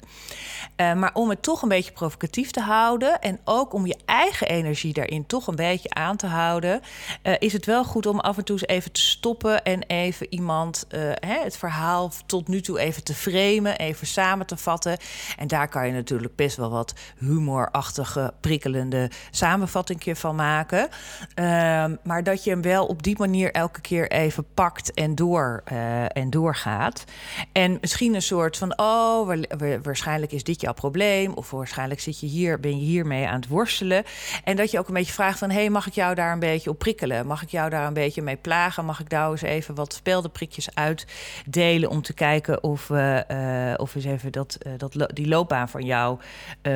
Uh, 0.76 0.94
maar 0.94 1.14
om 1.14 1.28
het 1.28 1.42
toch 1.42 1.62
een 1.62 1.68
beetje 1.68 1.92
provocatief 1.92 2.50
te 2.50 2.60
houden 2.60 3.20
en 3.20 3.40
ook 3.44 3.72
om 3.72 3.86
je 3.86 3.96
eigen 4.04 4.48
energie 4.48 4.92
daarin 4.92 5.26
toch 5.26 5.46
een 5.46 5.56
beetje 5.56 5.90
aan 5.90 6.16
te 6.16 6.26
houden, 6.26 6.80
uh, 7.22 7.34
is 7.38 7.52
het 7.52 7.66
wel 7.66 7.84
goed 7.84 8.06
om 8.06 8.20
af 8.20 8.36
en 8.36 8.44
toe 8.44 8.58
eens 8.58 8.66
even 8.66 8.92
te 8.92 9.00
stoppen 9.00 9.64
en 9.64 9.82
even 9.82 10.26
iemand 10.32 10.86
uh, 10.88 11.00
hè, 11.14 11.42
het 11.42 11.56
verhaal 11.56 12.12
tot 12.26 12.48
nu 12.48 12.60
toe 12.60 12.78
even 12.78 13.04
te 13.04 13.14
framen, 13.14 13.76
even 13.76 14.06
samen 14.06 14.46
te 14.46 14.56
vatten. 14.56 14.98
En 15.36 15.48
daar 15.48 15.68
kan 15.68 15.86
je 15.86 15.92
natuurlijk 15.92 16.36
best 16.36 16.56
wel 16.56 16.70
wat 16.70 16.94
humorachtige, 17.18 18.32
prikkelende 18.40 19.10
samenvatting 19.30 20.18
van 20.18 20.34
maken. 20.34 20.63
Um, 20.72 21.98
maar 22.02 22.22
dat 22.22 22.44
je 22.44 22.50
hem 22.50 22.62
wel 22.62 22.86
op 22.86 23.02
die 23.02 23.18
manier 23.18 23.52
elke 23.52 23.80
keer 23.80 24.10
even 24.10 24.44
pakt 24.54 24.94
en, 24.94 25.14
door, 25.14 25.62
uh, 25.72 26.16
en 26.16 26.30
doorgaat. 26.30 27.04
En 27.52 27.78
misschien 27.80 28.14
een 28.14 28.22
soort 28.22 28.56
van: 28.56 28.78
oh, 28.78 29.34
waarschijnlijk 29.82 30.32
is 30.32 30.44
dit 30.44 30.60
jouw 30.60 30.72
probleem. 30.72 31.32
Of 31.32 31.50
waarschijnlijk 31.50 32.00
zit 32.00 32.20
je 32.20 32.26
hier, 32.26 32.60
ben 32.60 32.78
je 32.78 32.84
hiermee 32.84 33.26
aan 33.26 33.40
het 33.40 33.48
worstelen. 33.48 34.04
En 34.44 34.56
dat 34.56 34.70
je 34.70 34.78
ook 34.78 34.88
een 34.88 34.94
beetje 34.94 35.12
vraagt: 35.12 35.38
van, 35.38 35.50
hey, 35.50 35.70
mag 35.70 35.86
ik 35.86 35.92
jou 35.92 36.14
daar 36.14 36.32
een 36.32 36.38
beetje 36.38 36.70
op 36.70 36.78
prikkelen? 36.78 37.26
Mag 37.26 37.42
ik 37.42 37.48
jou 37.48 37.70
daar 37.70 37.86
een 37.86 37.94
beetje 37.94 38.22
mee 38.22 38.36
plagen? 38.36 38.84
Mag 38.84 39.00
ik 39.00 39.10
daar 39.10 39.30
eens 39.30 39.42
even 39.42 39.74
wat 39.74 39.92
speldenprikjes 39.92 40.74
uitdelen 40.74 41.90
om 41.90 42.02
te 42.02 42.12
kijken 42.14 42.62
of 42.62 42.88
uh, 42.88 43.74
of 43.76 43.94
eens 43.94 44.04
even 44.04 44.32
dat, 44.32 44.58
uh, 44.66 44.72
dat, 44.76 45.10
die 45.14 45.28
loopbaan 45.28 45.68
van 45.68 45.84
jou 45.84 46.18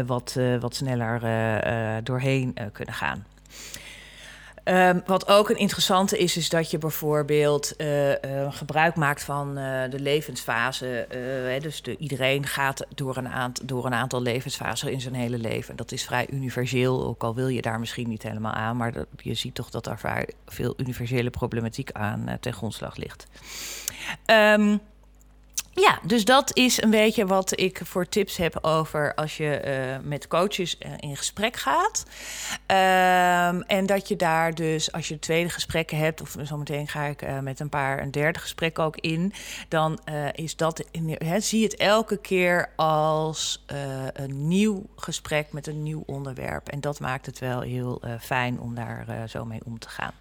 wat, 0.07 0.37
wat 0.61 0.75
sneller 0.75 1.21
doorheen 2.05 2.57
kunnen 2.73 2.95
gaan? 2.95 3.25
Um, 4.71 5.03
wat 5.07 5.29
ook 5.29 5.49
een 5.51 5.57
interessante 5.57 6.19
is, 6.19 6.37
is 6.37 6.49
dat 6.49 6.71
je 6.71 6.79
bijvoorbeeld 6.79 7.73
uh, 7.79 8.09
uh, 8.11 8.17
gebruik 8.51 8.95
maakt 8.95 9.23
van 9.23 9.59
uh, 9.59 9.91
de 9.91 10.01
levensfase. 10.01 11.07
Hè, 11.49 11.59
dus 11.61 11.83
de, 11.83 11.97
iedereen 11.97 12.47
gaat 12.47 12.87
door 12.95 13.17
een, 13.17 13.29
aantal, 13.29 13.67
door 13.67 13.87
een 13.87 13.95
aantal 13.95 14.23
levensfasen 14.23 14.93
in 14.93 15.01
zijn 15.01 15.15
hele 15.15 15.39
leven. 15.39 15.77
Dat 15.77 15.93
is 15.93 16.05
vrij 16.05 16.27
universeel, 16.31 17.07
ook 17.07 17.23
al 17.23 17.35
wil 17.35 17.49
je 17.49 17.63
daar 17.63 17.79
misschien 17.79 18.09
niet 18.09 18.23
helemaal 18.23 18.53
aan. 18.53 18.77
Maar 18.77 18.93
je 19.17 19.35
ziet 19.35 19.55
toch 19.55 19.71
dat 19.71 19.87
er 19.87 20.25
veel 20.47 20.75
universele 20.77 21.31
problematiek 21.31 21.93
aan 21.93 22.37
ten 22.41 22.53
grondslag 22.53 22.97
ligt. 22.97 23.27
Um, 24.27 24.81
ja, 25.81 25.99
dus 26.03 26.25
dat 26.25 26.57
is 26.57 26.83
een 26.83 26.91
beetje 26.91 27.27
wat 27.27 27.61
ik 27.61 27.81
voor 27.85 28.09
tips 28.09 28.37
heb 28.37 28.59
over 28.61 29.15
als 29.15 29.37
je 29.37 29.63
uh, 30.01 30.09
met 30.09 30.29
coaches 30.29 30.77
uh, 30.79 30.93
in 30.99 31.17
gesprek 31.17 31.57
gaat. 31.57 32.05
Um, 32.67 33.63
en 33.63 33.87
dat 33.87 34.09
je 34.09 34.17
daar 34.17 34.55
dus, 34.55 34.93
als 34.93 35.09
je 35.09 35.19
tweede 35.19 35.49
gesprekken 35.49 35.99
hebt, 35.99 36.21
of 36.21 36.37
zometeen 36.43 36.89
ga 36.89 37.05
ik 37.05 37.23
uh, 37.23 37.39
met 37.39 37.61
een 37.61 37.69
paar 37.69 38.03
een 38.03 38.11
derde 38.11 38.39
gesprek 38.39 38.79
ook 38.79 38.97
in, 38.97 39.33
dan 39.69 39.99
is 40.33 40.57
dat, 40.57 40.85
zie 41.39 41.65
het 41.65 41.77
elke 41.77 42.17
keer 42.17 42.73
als 42.77 43.65
een 44.13 44.49
nieuw 44.49 44.87
gesprek 44.97 45.53
met 45.53 45.67
een 45.67 45.83
nieuw 45.83 46.03
onderwerp. 46.07 46.69
En 46.69 46.81
dat 46.81 47.01
maakt 47.01 47.27
het 47.27 47.39
wel 47.39 47.61
heel 47.61 48.03
fijn 48.21 48.61
om 48.61 48.75
daar 48.75 49.29
zo 49.29 49.45
mee 49.45 49.61
om 49.65 49.79
te 49.79 49.89
gaan. 49.89 50.13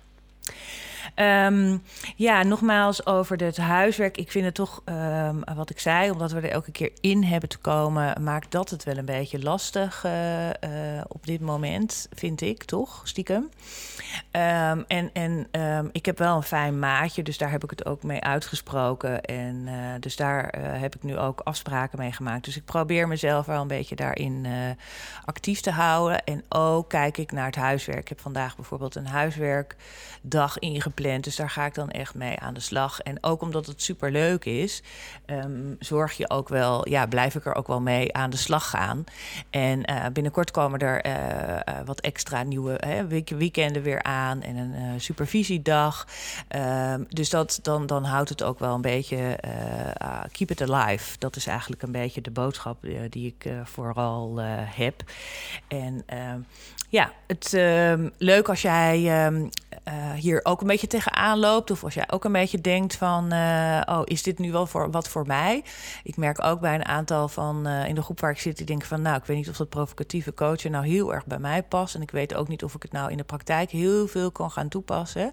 Um, 1.15 1.83
ja, 2.15 2.43
nogmaals 2.43 3.05
over 3.05 3.43
het 3.43 3.57
huiswerk. 3.57 4.17
Ik 4.17 4.31
vind 4.31 4.45
het 4.45 4.53
toch, 4.55 4.81
um, 4.85 5.43
wat 5.55 5.69
ik 5.69 5.79
zei, 5.79 6.11
omdat 6.11 6.31
we 6.31 6.39
er 6.39 6.49
elke 6.49 6.71
keer 6.71 6.91
in 6.99 7.23
hebben 7.23 7.49
te 7.49 7.57
komen, 7.57 8.23
maakt 8.23 8.51
dat 8.51 8.69
het 8.69 8.83
wel 8.83 8.97
een 8.97 9.05
beetje 9.05 9.43
lastig 9.43 10.03
uh, 10.05 10.47
uh, 10.47 10.51
op 11.07 11.25
dit 11.25 11.41
moment, 11.41 12.07
vind 12.13 12.41
ik 12.41 12.63
toch, 12.63 13.01
stiekem. 13.03 13.49
Um, 14.37 14.85
en 14.87 15.09
en 15.13 15.47
ik 15.91 16.05
heb 16.05 16.17
wel 16.17 16.35
een 16.35 16.43
fijn 16.43 16.79
maatje, 16.79 17.23
dus 17.23 17.37
daar 17.37 17.51
heb 17.51 17.63
ik 17.63 17.69
het 17.69 17.85
ook 17.85 18.03
mee 18.03 18.21
uitgesproken. 18.21 19.21
En 19.21 19.55
uh, 19.67 19.73
dus 19.99 20.15
daar 20.15 20.55
heb 20.59 20.95
ik 20.95 21.03
nu 21.03 21.17
ook 21.17 21.41
afspraken 21.43 21.99
mee 21.99 22.11
gemaakt. 22.11 22.45
Dus 22.45 22.57
ik 22.57 22.65
probeer 22.65 23.07
mezelf 23.07 23.45
wel 23.45 23.61
een 23.61 23.67
beetje 23.67 23.95
daarin 23.95 24.47
actief 25.25 25.59
te 25.59 25.71
houden. 25.71 26.23
En 26.23 26.43
ook 26.49 26.89
kijk 26.89 27.17
ik 27.17 27.31
naar 27.31 27.45
het 27.45 27.55
huiswerk. 27.55 27.99
Ik 27.99 28.07
heb 28.07 28.19
vandaag 28.19 28.55
bijvoorbeeld 28.55 28.95
een 28.95 29.07
huiswerkdag 29.07 30.59
ingepland 30.59 30.81
gepland. 30.81 31.23
Dus 31.23 31.35
daar 31.35 31.49
ga 31.49 31.65
ik 31.65 31.73
dan 31.73 31.89
echt 31.89 32.15
mee 32.15 32.39
aan 32.39 32.53
de 32.53 32.59
slag. 32.59 32.99
En 32.99 33.23
ook 33.23 33.41
omdat 33.41 33.65
het 33.65 33.81
super 33.81 34.11
leuk 34.11 34.45
is, 34.45 34.83
um, 35.25 35.75
zorg 35.79 36.13
je 36.13 36.29
ook 36.29 36.49
wel, 36.49 36.89
ja, 36.89 37.05
blijf 37.05 37.35
ik 37.35 37.45
er 37.45 37.55
ook 37.55 37.67
wel 37.67 37.81
mee 37.81 38.13
aan 38.13 38.29
de 38.29 38.37
slag 38.37 38.69
gaan. 38.69 39.03
En 39.49 39.85
binnenkort 40.13 40.51
komen 40.51 40.79
er 40.79 41.01
wat 41.85 41.99
extra 41.99 42.43
nieuwe 42.43 42.75
hè, 42.77 43.07
week 43.07 43.29
weekenden 43.29 43.81
weer 43.81 44.03
aan 44.03 44.26
en 44.31 44.57
een 44.57 45.01
supervisiedag. 45.01 46.07
Um, 46.55 47.05
dus 47.09 47.29
dat, 47.29 47.59
dan, 47.61 47.85
dan 47.85 48.03
houdt 48.03 48.29
het 48.29 48.43
ook 48.43 48.59
wel 48.59 48.75
een 48.75 48.81
beetje 48.81 49.39
keep 50.31 50.51
it 50.51 50.69
alive. 50.69 51.17
Dat 51.19 51.35
is 51.35 51.47
eigenlijk 51.47 51.81
een 51.81 51.91
beetje 51.91 52.21
de 52.21 52.31
boodschap 52.31 52.77
die 53.09 53.35
ik 53.37 53.51
vooral 53.63 54.39
heb. 54.65 55.03
En 55.67 56.03
ehm, 56.05 56.39
ja, 56.89 57.11
het 57.27 57.53
uh, 57.53 57.93
leuk 58.17 58.49
als 58.49 58.61
jij 58.61 58.97
hier 60.15 60.39
ook 60.43 60.61
een 60.61 60.67
beetje 60.67 60.87
tegenaan 60.87 61.39
loopt. 61.39 61.71
Of 61.71 61.83
als 61.83 61.93
jij 61.93 62.11
ook 62.11 62.23
een 62.23 62.31
beetje 62.31 62.61
denkt 62.61 62.95
van, 62.95 63.33
oh, 63.85 64.01
is 64.03 64.23
dit 64.23 64.39
nu 64.39 64.51
wel 64.51 64.65
voor 64.65 64.91
wat 64.91 65.09
voor 65.09 65.25
mij? 65.27 65.63
Ik 66.03 66.17
merk 66.17 66.43
ook 66.43 66.59
bij 66.59 66.75
een 66.75 66.85
aantal 66.85 67.27
van 67.27 67.67
in 67.67 67.95
de 67.95 68.01
groep 68.01 68.19
waar 68.19 68.31
ik 68.31 68.39
zit, 68.39 68.57
die 68.57 68.65
denken 68.65 68.87
van, 68.87 69.01
nou, 69.01 69.17
ik 69.17 69.25
weet 69.25 69.37
niet 69.37 69.49
of 69.49 69.57
dat 69.57 69.69
provocatieve 69.69 70.33
coachen 70.33 70.71
nou 70.71 70.87
heel 70.87 71.13
erg 71.13 71.25
bij 71.25 71.39
mij 71.39 71.63
past. 71.63 71.95
En 71.95 72.01
ik 72.01 72.11
weet 72.11 72.35
ook 72.35 72.47
niet 72.47 72.63
of 72.63 72.75
ik 72.75 72.81
het 72.81 72.91
nou 72.91 73.11
in 73.11 73.17
de 73.17 73.23
praktijk 73.23 73.69
heel 73.69 74.06
veel 74.07 74.31
kan 74.31 74.51
gaan 74.51 74.69
toepassen. 74.69 75.31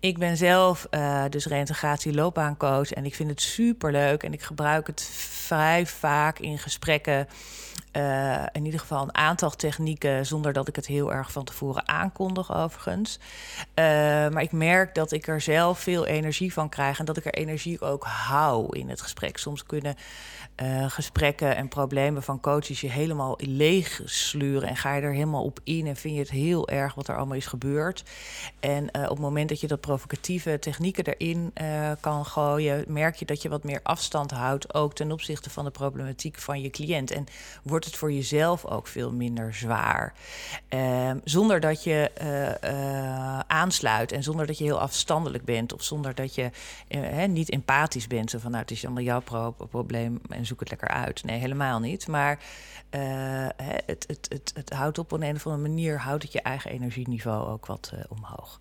Ik 0.00 0.18
ben 0.18 0.36
zelf 0.36 0.86
dus 1.30 1.46
reintegratie 1.46 2.14
loopbaancoach 2.14 2.92
en 2.92 3.04
ik 3.04 3.14
vind 3.14 3.30
het 3.30 3.40
super 3.40 3.92
leuk 3.92 4.22
en 4.22 4.32
ik 4.32 4.42
gebruik 4.42 4.86
het 4.86 5.02
vrij 5.20 5.86
vaak 5.86 6.38
in 6.38 6.58
gesprekken 6.58 7.28
eh, 7.92 8.42
in 8.52 8.64
ieder 8.64 8.80
geval 8.80 9.02
een 9.02 9.14
aantal 9.14 9.50
technieken, 9.50 10.26
zonder 10.26 10.52
dat 10.52 10.68
ik 10.68 10.76
het 10.76 10.86
heel 10.86 11.12
erg 11.12 11.32
van 11.32 11.44
tevoren 11.44 11.88
aankondig, 11.88 12.54
overigens. 12.54 13.18
Uh, 13.74 13.84
maar 14.28 14.42
ik 14.42 14.52
merk 14.52 14.94
dat 14.94 15.12
ik 15.12 15.26
er 15.26 15.40
zelf 15.40 15.78
veel 15.78 16.06
energie 16.06 16.52
van 16.52 16.68
krijg 16.68 16.98
en 16.98 17.04
dat 17.04 17.16
ik 17.16 17.24
er 17.24 17.34
energie 17.34 17.80
ook 17.80 18.04
hou 18.04 18.78
in 18.78 18.88
het 18.88 19.00
gesprek. 19.00 19.36
Soms 19.36 19.66
kunnen 19.66 19.94
uh, 20.62 20.90
gesprekken 20.90 21.56
en 21.56 21.68
problemen 21.68 22.22
van 22.22 22.40
coaches 22.40 22.80
je 22.80 22.90
helemaal 22.90 23.38
leeg 23.38 24.00
sluren 24.04 24.68
en 24.68 24.76
ga 24.76 24.94
je 24.94 25.02
er 25.02 25.12
helemaal 25.12 25.44
op 25.44 25.60
in 25.64 25.86
en 25.86 25.96
vind 25.96 26.14
je 26.14 26.20
het 26.20 26.30
heel 26.30 26.68
erg 26.68 26.94
wat 26.94 27.08
er 27.08 27.16
allemaal 27.16 27.36
is 27.36 27.46
gebeurd. 27.46 28.04
En 28.60 28.88
op 28.88 29.08
het 29.08 29.18
moment 29.18 29.48
dat 29.48 29.60
je 29.60 29.66
dat 29.66 29.80
provocatieve 29.80 30.58
technieken 30.58 31.04
erin 31.04 31.52
kan 32.00 32.26
gooien, 32.26 32.84
merk 32.86 33.14
je 33.14 33.24
dat 33.24 33.42
je 33.42 33.48
wat 33.48 33.64
meer 33.64 33.80
afstand 33.82 34.30
houdt, 34.30 34.74
ook 34.74 34.94
ten 34.94 35.12
opzichte 35.12 35.50
van 35.50 35.64
de 35.64 35.70
problematiek 35.70 36.38
van 36.38 36.60
je 36.60 36.70
cliënt. 36.70 37.10
En 37.10 37.26
wordt 37.62 37.81
het 37.84 37.96
voor 37.96 38.12
jezelf 38.12 38.64
ook 38.64 38.86
veel 38.86 39.12
minder 39.12 39.54
zwaar. 39.54 40.14
Ehm, 40.68 41.18
zonder 41.24 41.60
dat 41.60 41.84
je 41.84 42.10
uh, 42.22 43.38
aansluit 43.38 44.12
en 44.12 44.22
zonder 44.22 44.46
dat 44.46 44.58
je 44.58 44.64
heel 44.64 44.80
afstandelijk 44.80 45.44
bent 45.44 45.72
of 45.72 45.82
zonder 45.82 46.14
dat 46.14 46.34
je 46.34 46.50
uh, 46.88 47.24
niet 47.24 47.50
empathisch 47.50 48.06
bent. 48.06 48.30
Zo 48.30 48.38
van 48.38 48.50
nou, 48.50 48.62
het 48.62 48.72
is 48.72 48.84
allemaal 48.84 49.02
jouw 49.02 49.20
pro 49.20 49.54
probleem 49.70 50.20
en 50.28 50.46
zoek 50.46 50.60
het 50.60 50.70
lekker 50.70 50.88
uit. 50.88 51.24
Nee, 51.24 51.38
helemaal 51.38 51.80
niet. 51.80 52.08
Maar 52.08 52.38
het, 53.86 54.04
het, 54.06 54.26
het, 54.28 54.52
het 54.54 54.70
houdt 54.70 54.98
op 54.98 55.12
een, 55.12 55.22
een 55.22 55.36
of 55.36 55.46
andere 55.46 55.68
manier, 55.68 55.98
houdt 55.98 56.22
het 56.22 56.32
je 56.32 56.42
eigen 56.42 56.70
energieniveau 56.70 57.48
ook 57.48 57.66
wat 57.66 57.92
omhoog. 58.08 58.60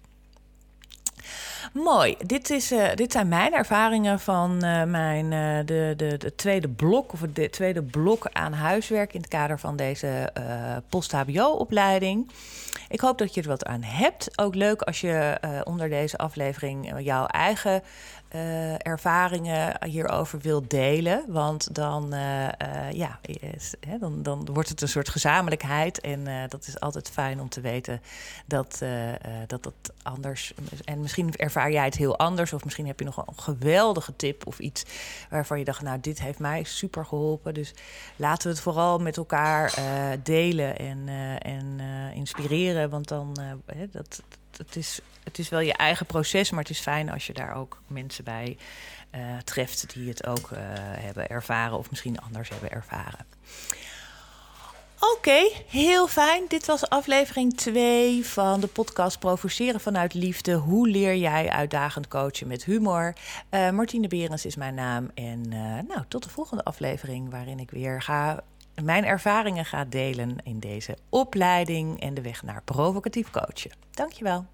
Mooi. 1.73 2.15
Dit, 2.25 2.49
is, 2.49 2.71
uh, 2.71 2.95
dit 2.95 3.11
zijn 3.11 3.27
mijn 3.27 3.53
ervaringen 3.53 4.19
van 4.19 4.65
uh, 4.65 4.83
mijn, 4.83 5.31
uh, 5.31 5.65
de, 5.65 5.93
de, 5.97 6.17
de 6.17 6.35
tweede 6.35 6.69
blok, 6.69 7.13
of 7.13 7.19
de 7.33 7.49
tweede 7.49 7.81
blok 7.81 8.29
aan 8.31 8.53
huiswerk 8.53 9.13
in 9.13 9.19
het 9.19 9.29
kader 9.29 9.59
van 9.59 9.75
deze 9.75 10.33
post-HBO-opleiding. 10.89 12.31
Ik 12.89 12.99
hoop 12.99 13.17
dat 13.17 13.33
je 13.33 13.41
er 13.41 13.47
wat 13.47 13.65
aan 13.65 13.83
hebt. 13.83 14.39
Ook 14.39 14.55
leuk 14.55 14.81
als 14.81 15.01
je 15.01 15.37
onder 15.63 15.89
deze 15.89 16.17
aflevering 16.17 16.93
jouw 16.99 17.25
eigen 17.25 17.83
uh, 18.35 18.87
ervaringen 18.87 19.85
hierover 19.85 20.39
wilt 20.39 20.69
delen. 20.69 21.23
Want 21.27 21.75
dan, 21.75 22.13
uh, 22.13 22.43
uh, 22.43 22.91
ja, 22.91 23.19
hè, 23.87 23.97
dan, 23.97 24.23
dan 24.23 24.47
wordt 24.53 24.69
het 24.69 24.81
een 24.81 24.87
soort 24.87 25.09
gezamenlijkheid. 25.09 25.99
En 25.99 26.49
dat 26.49 26.67
is 26.67 26.79
altijd 26.79 27.09
fijn 27.09 27.41
om 27.41 27.49
te 27.49 27.61
weten 27.61 28.01
dat, 28.45 28.83
dat 29.47 29.63
dat 29.63 29.93
anders... 30.03 30.53
En 30.85 31.01
misschien 31.01 31.35
ervaar 31.35 31.71
jij 31.71 31.85
het 31.85 31.97
heel 31.97 32.17
anders. 32.17 32.53
Of 32.53 32.63
misschien 32.63 32.87
heb 32.87 32.99
je 32.99 33.05
nog 33.05 33.17
een 33.17 33.33
geweldige 33.35 34.15
tip 34.15 34.47
of 34.47 34.59
iets 34.59 34.83
waarvan 35.29 35.59
je 35.59 35.65
dacht... 35.65 35.81
nou, 35.81 35.99
dit 35.99 36.21
heeft 36.21 36.39
mij 36.39 36.63
super 36.63 37.05
geholpen. 37.05 37.53
Dus 37.53 37.73
laten 38.15 38.47
we 38.47 38.53
het 38.53 38.63
vooral 38.63 38.99
met 38.99 39.17
elkaar 39.17 39.73
delen 40.23 40.77
en, 40.77 41.07
en 41.39 41.79
inspireren. 42.13 42.89
Want 42.89 43.07
dan, 43.07 43.37
dat, 43.91 44.21
het, 44.65 44.75
is, 44.75 44.99
het 45.23 45.39
is 45.39 45.49
wel 45.49 45.59
je 45.59 45.73
eigen 45.73 46.05
proces, 46.05 46.49
maar 46.49 46.59
het 46.59 46.69
is 46.69 46.79
fijn 46.79 47.09
als 47.09 47.27
je 47.27 47.33
daar 47.33 47.55
ook 47.55 47.81
mensen 47.87 48.23
bij 48.23 48.57
uh, 49.15 49.37
treft 49.43 49.93
die 49.93 50.09
het 50.09 50.27
ook 50.27 50.49
uh, 50.51 50.57
hebben 50.99 51.29
ervaren 51.29 51.77
of 51.77 51.89
misschien 51.89 52.19
anders 52.19 52.49
hebben 52.49 52.71
ervaren. 52.71 53.25
Oké, 55.17 55.51
heel 55.67 56.07
fijn. 56.07 56.45
Dit 56.47 56.65
was 56.65 56.89
aflevering 56.89 57.57
2 57.57 58.25
van 58.25 58.59
de 58.59 58.67
podcast 58.67 59.19
Provoceren 59.19 59.79
vanuit 59.79 60.13
Liefde. 60.13 60.53
Hoe 60.53 60.87
leer 60.87 61.15
jij 61.15 61.49
uitdagend 61.49 62.07
coachen 62.07 62.47
met 62.47 62.63
humor? 62.63 63.15
Uh, 63.51 63.69
Martine 63.69 64.07
Berens 64.07 64.45
is 64.45 64.55
mijn 64.55 64.73
naam. 64.73 65.11
En 65.13 65.49
nou, 65.87 66.03
tot 66.07 66.23
de 66.23 66.29
volgende 66.29 66.63
aflevering 66.63 67.31
waarin 67.31 67.59
ik 67.59 67.71
weer 67.71 68.01
ga 68.01 68.43
mijn 68.83 69.05
ervaringen 69.05 69.65
gaat 69.65 69.91
delen 69.91 70.37
in 70.43 70.59
deze 70.59 70.97
opleiding 71.09 71.99
en 71.99 72.13
de 72.13 72.21
weg 72.21 72.43
naar 72.43 72.61
provocatief 72.63 73.29
coachen. 73.29 73.71
Dankjewel. 73.91 74.45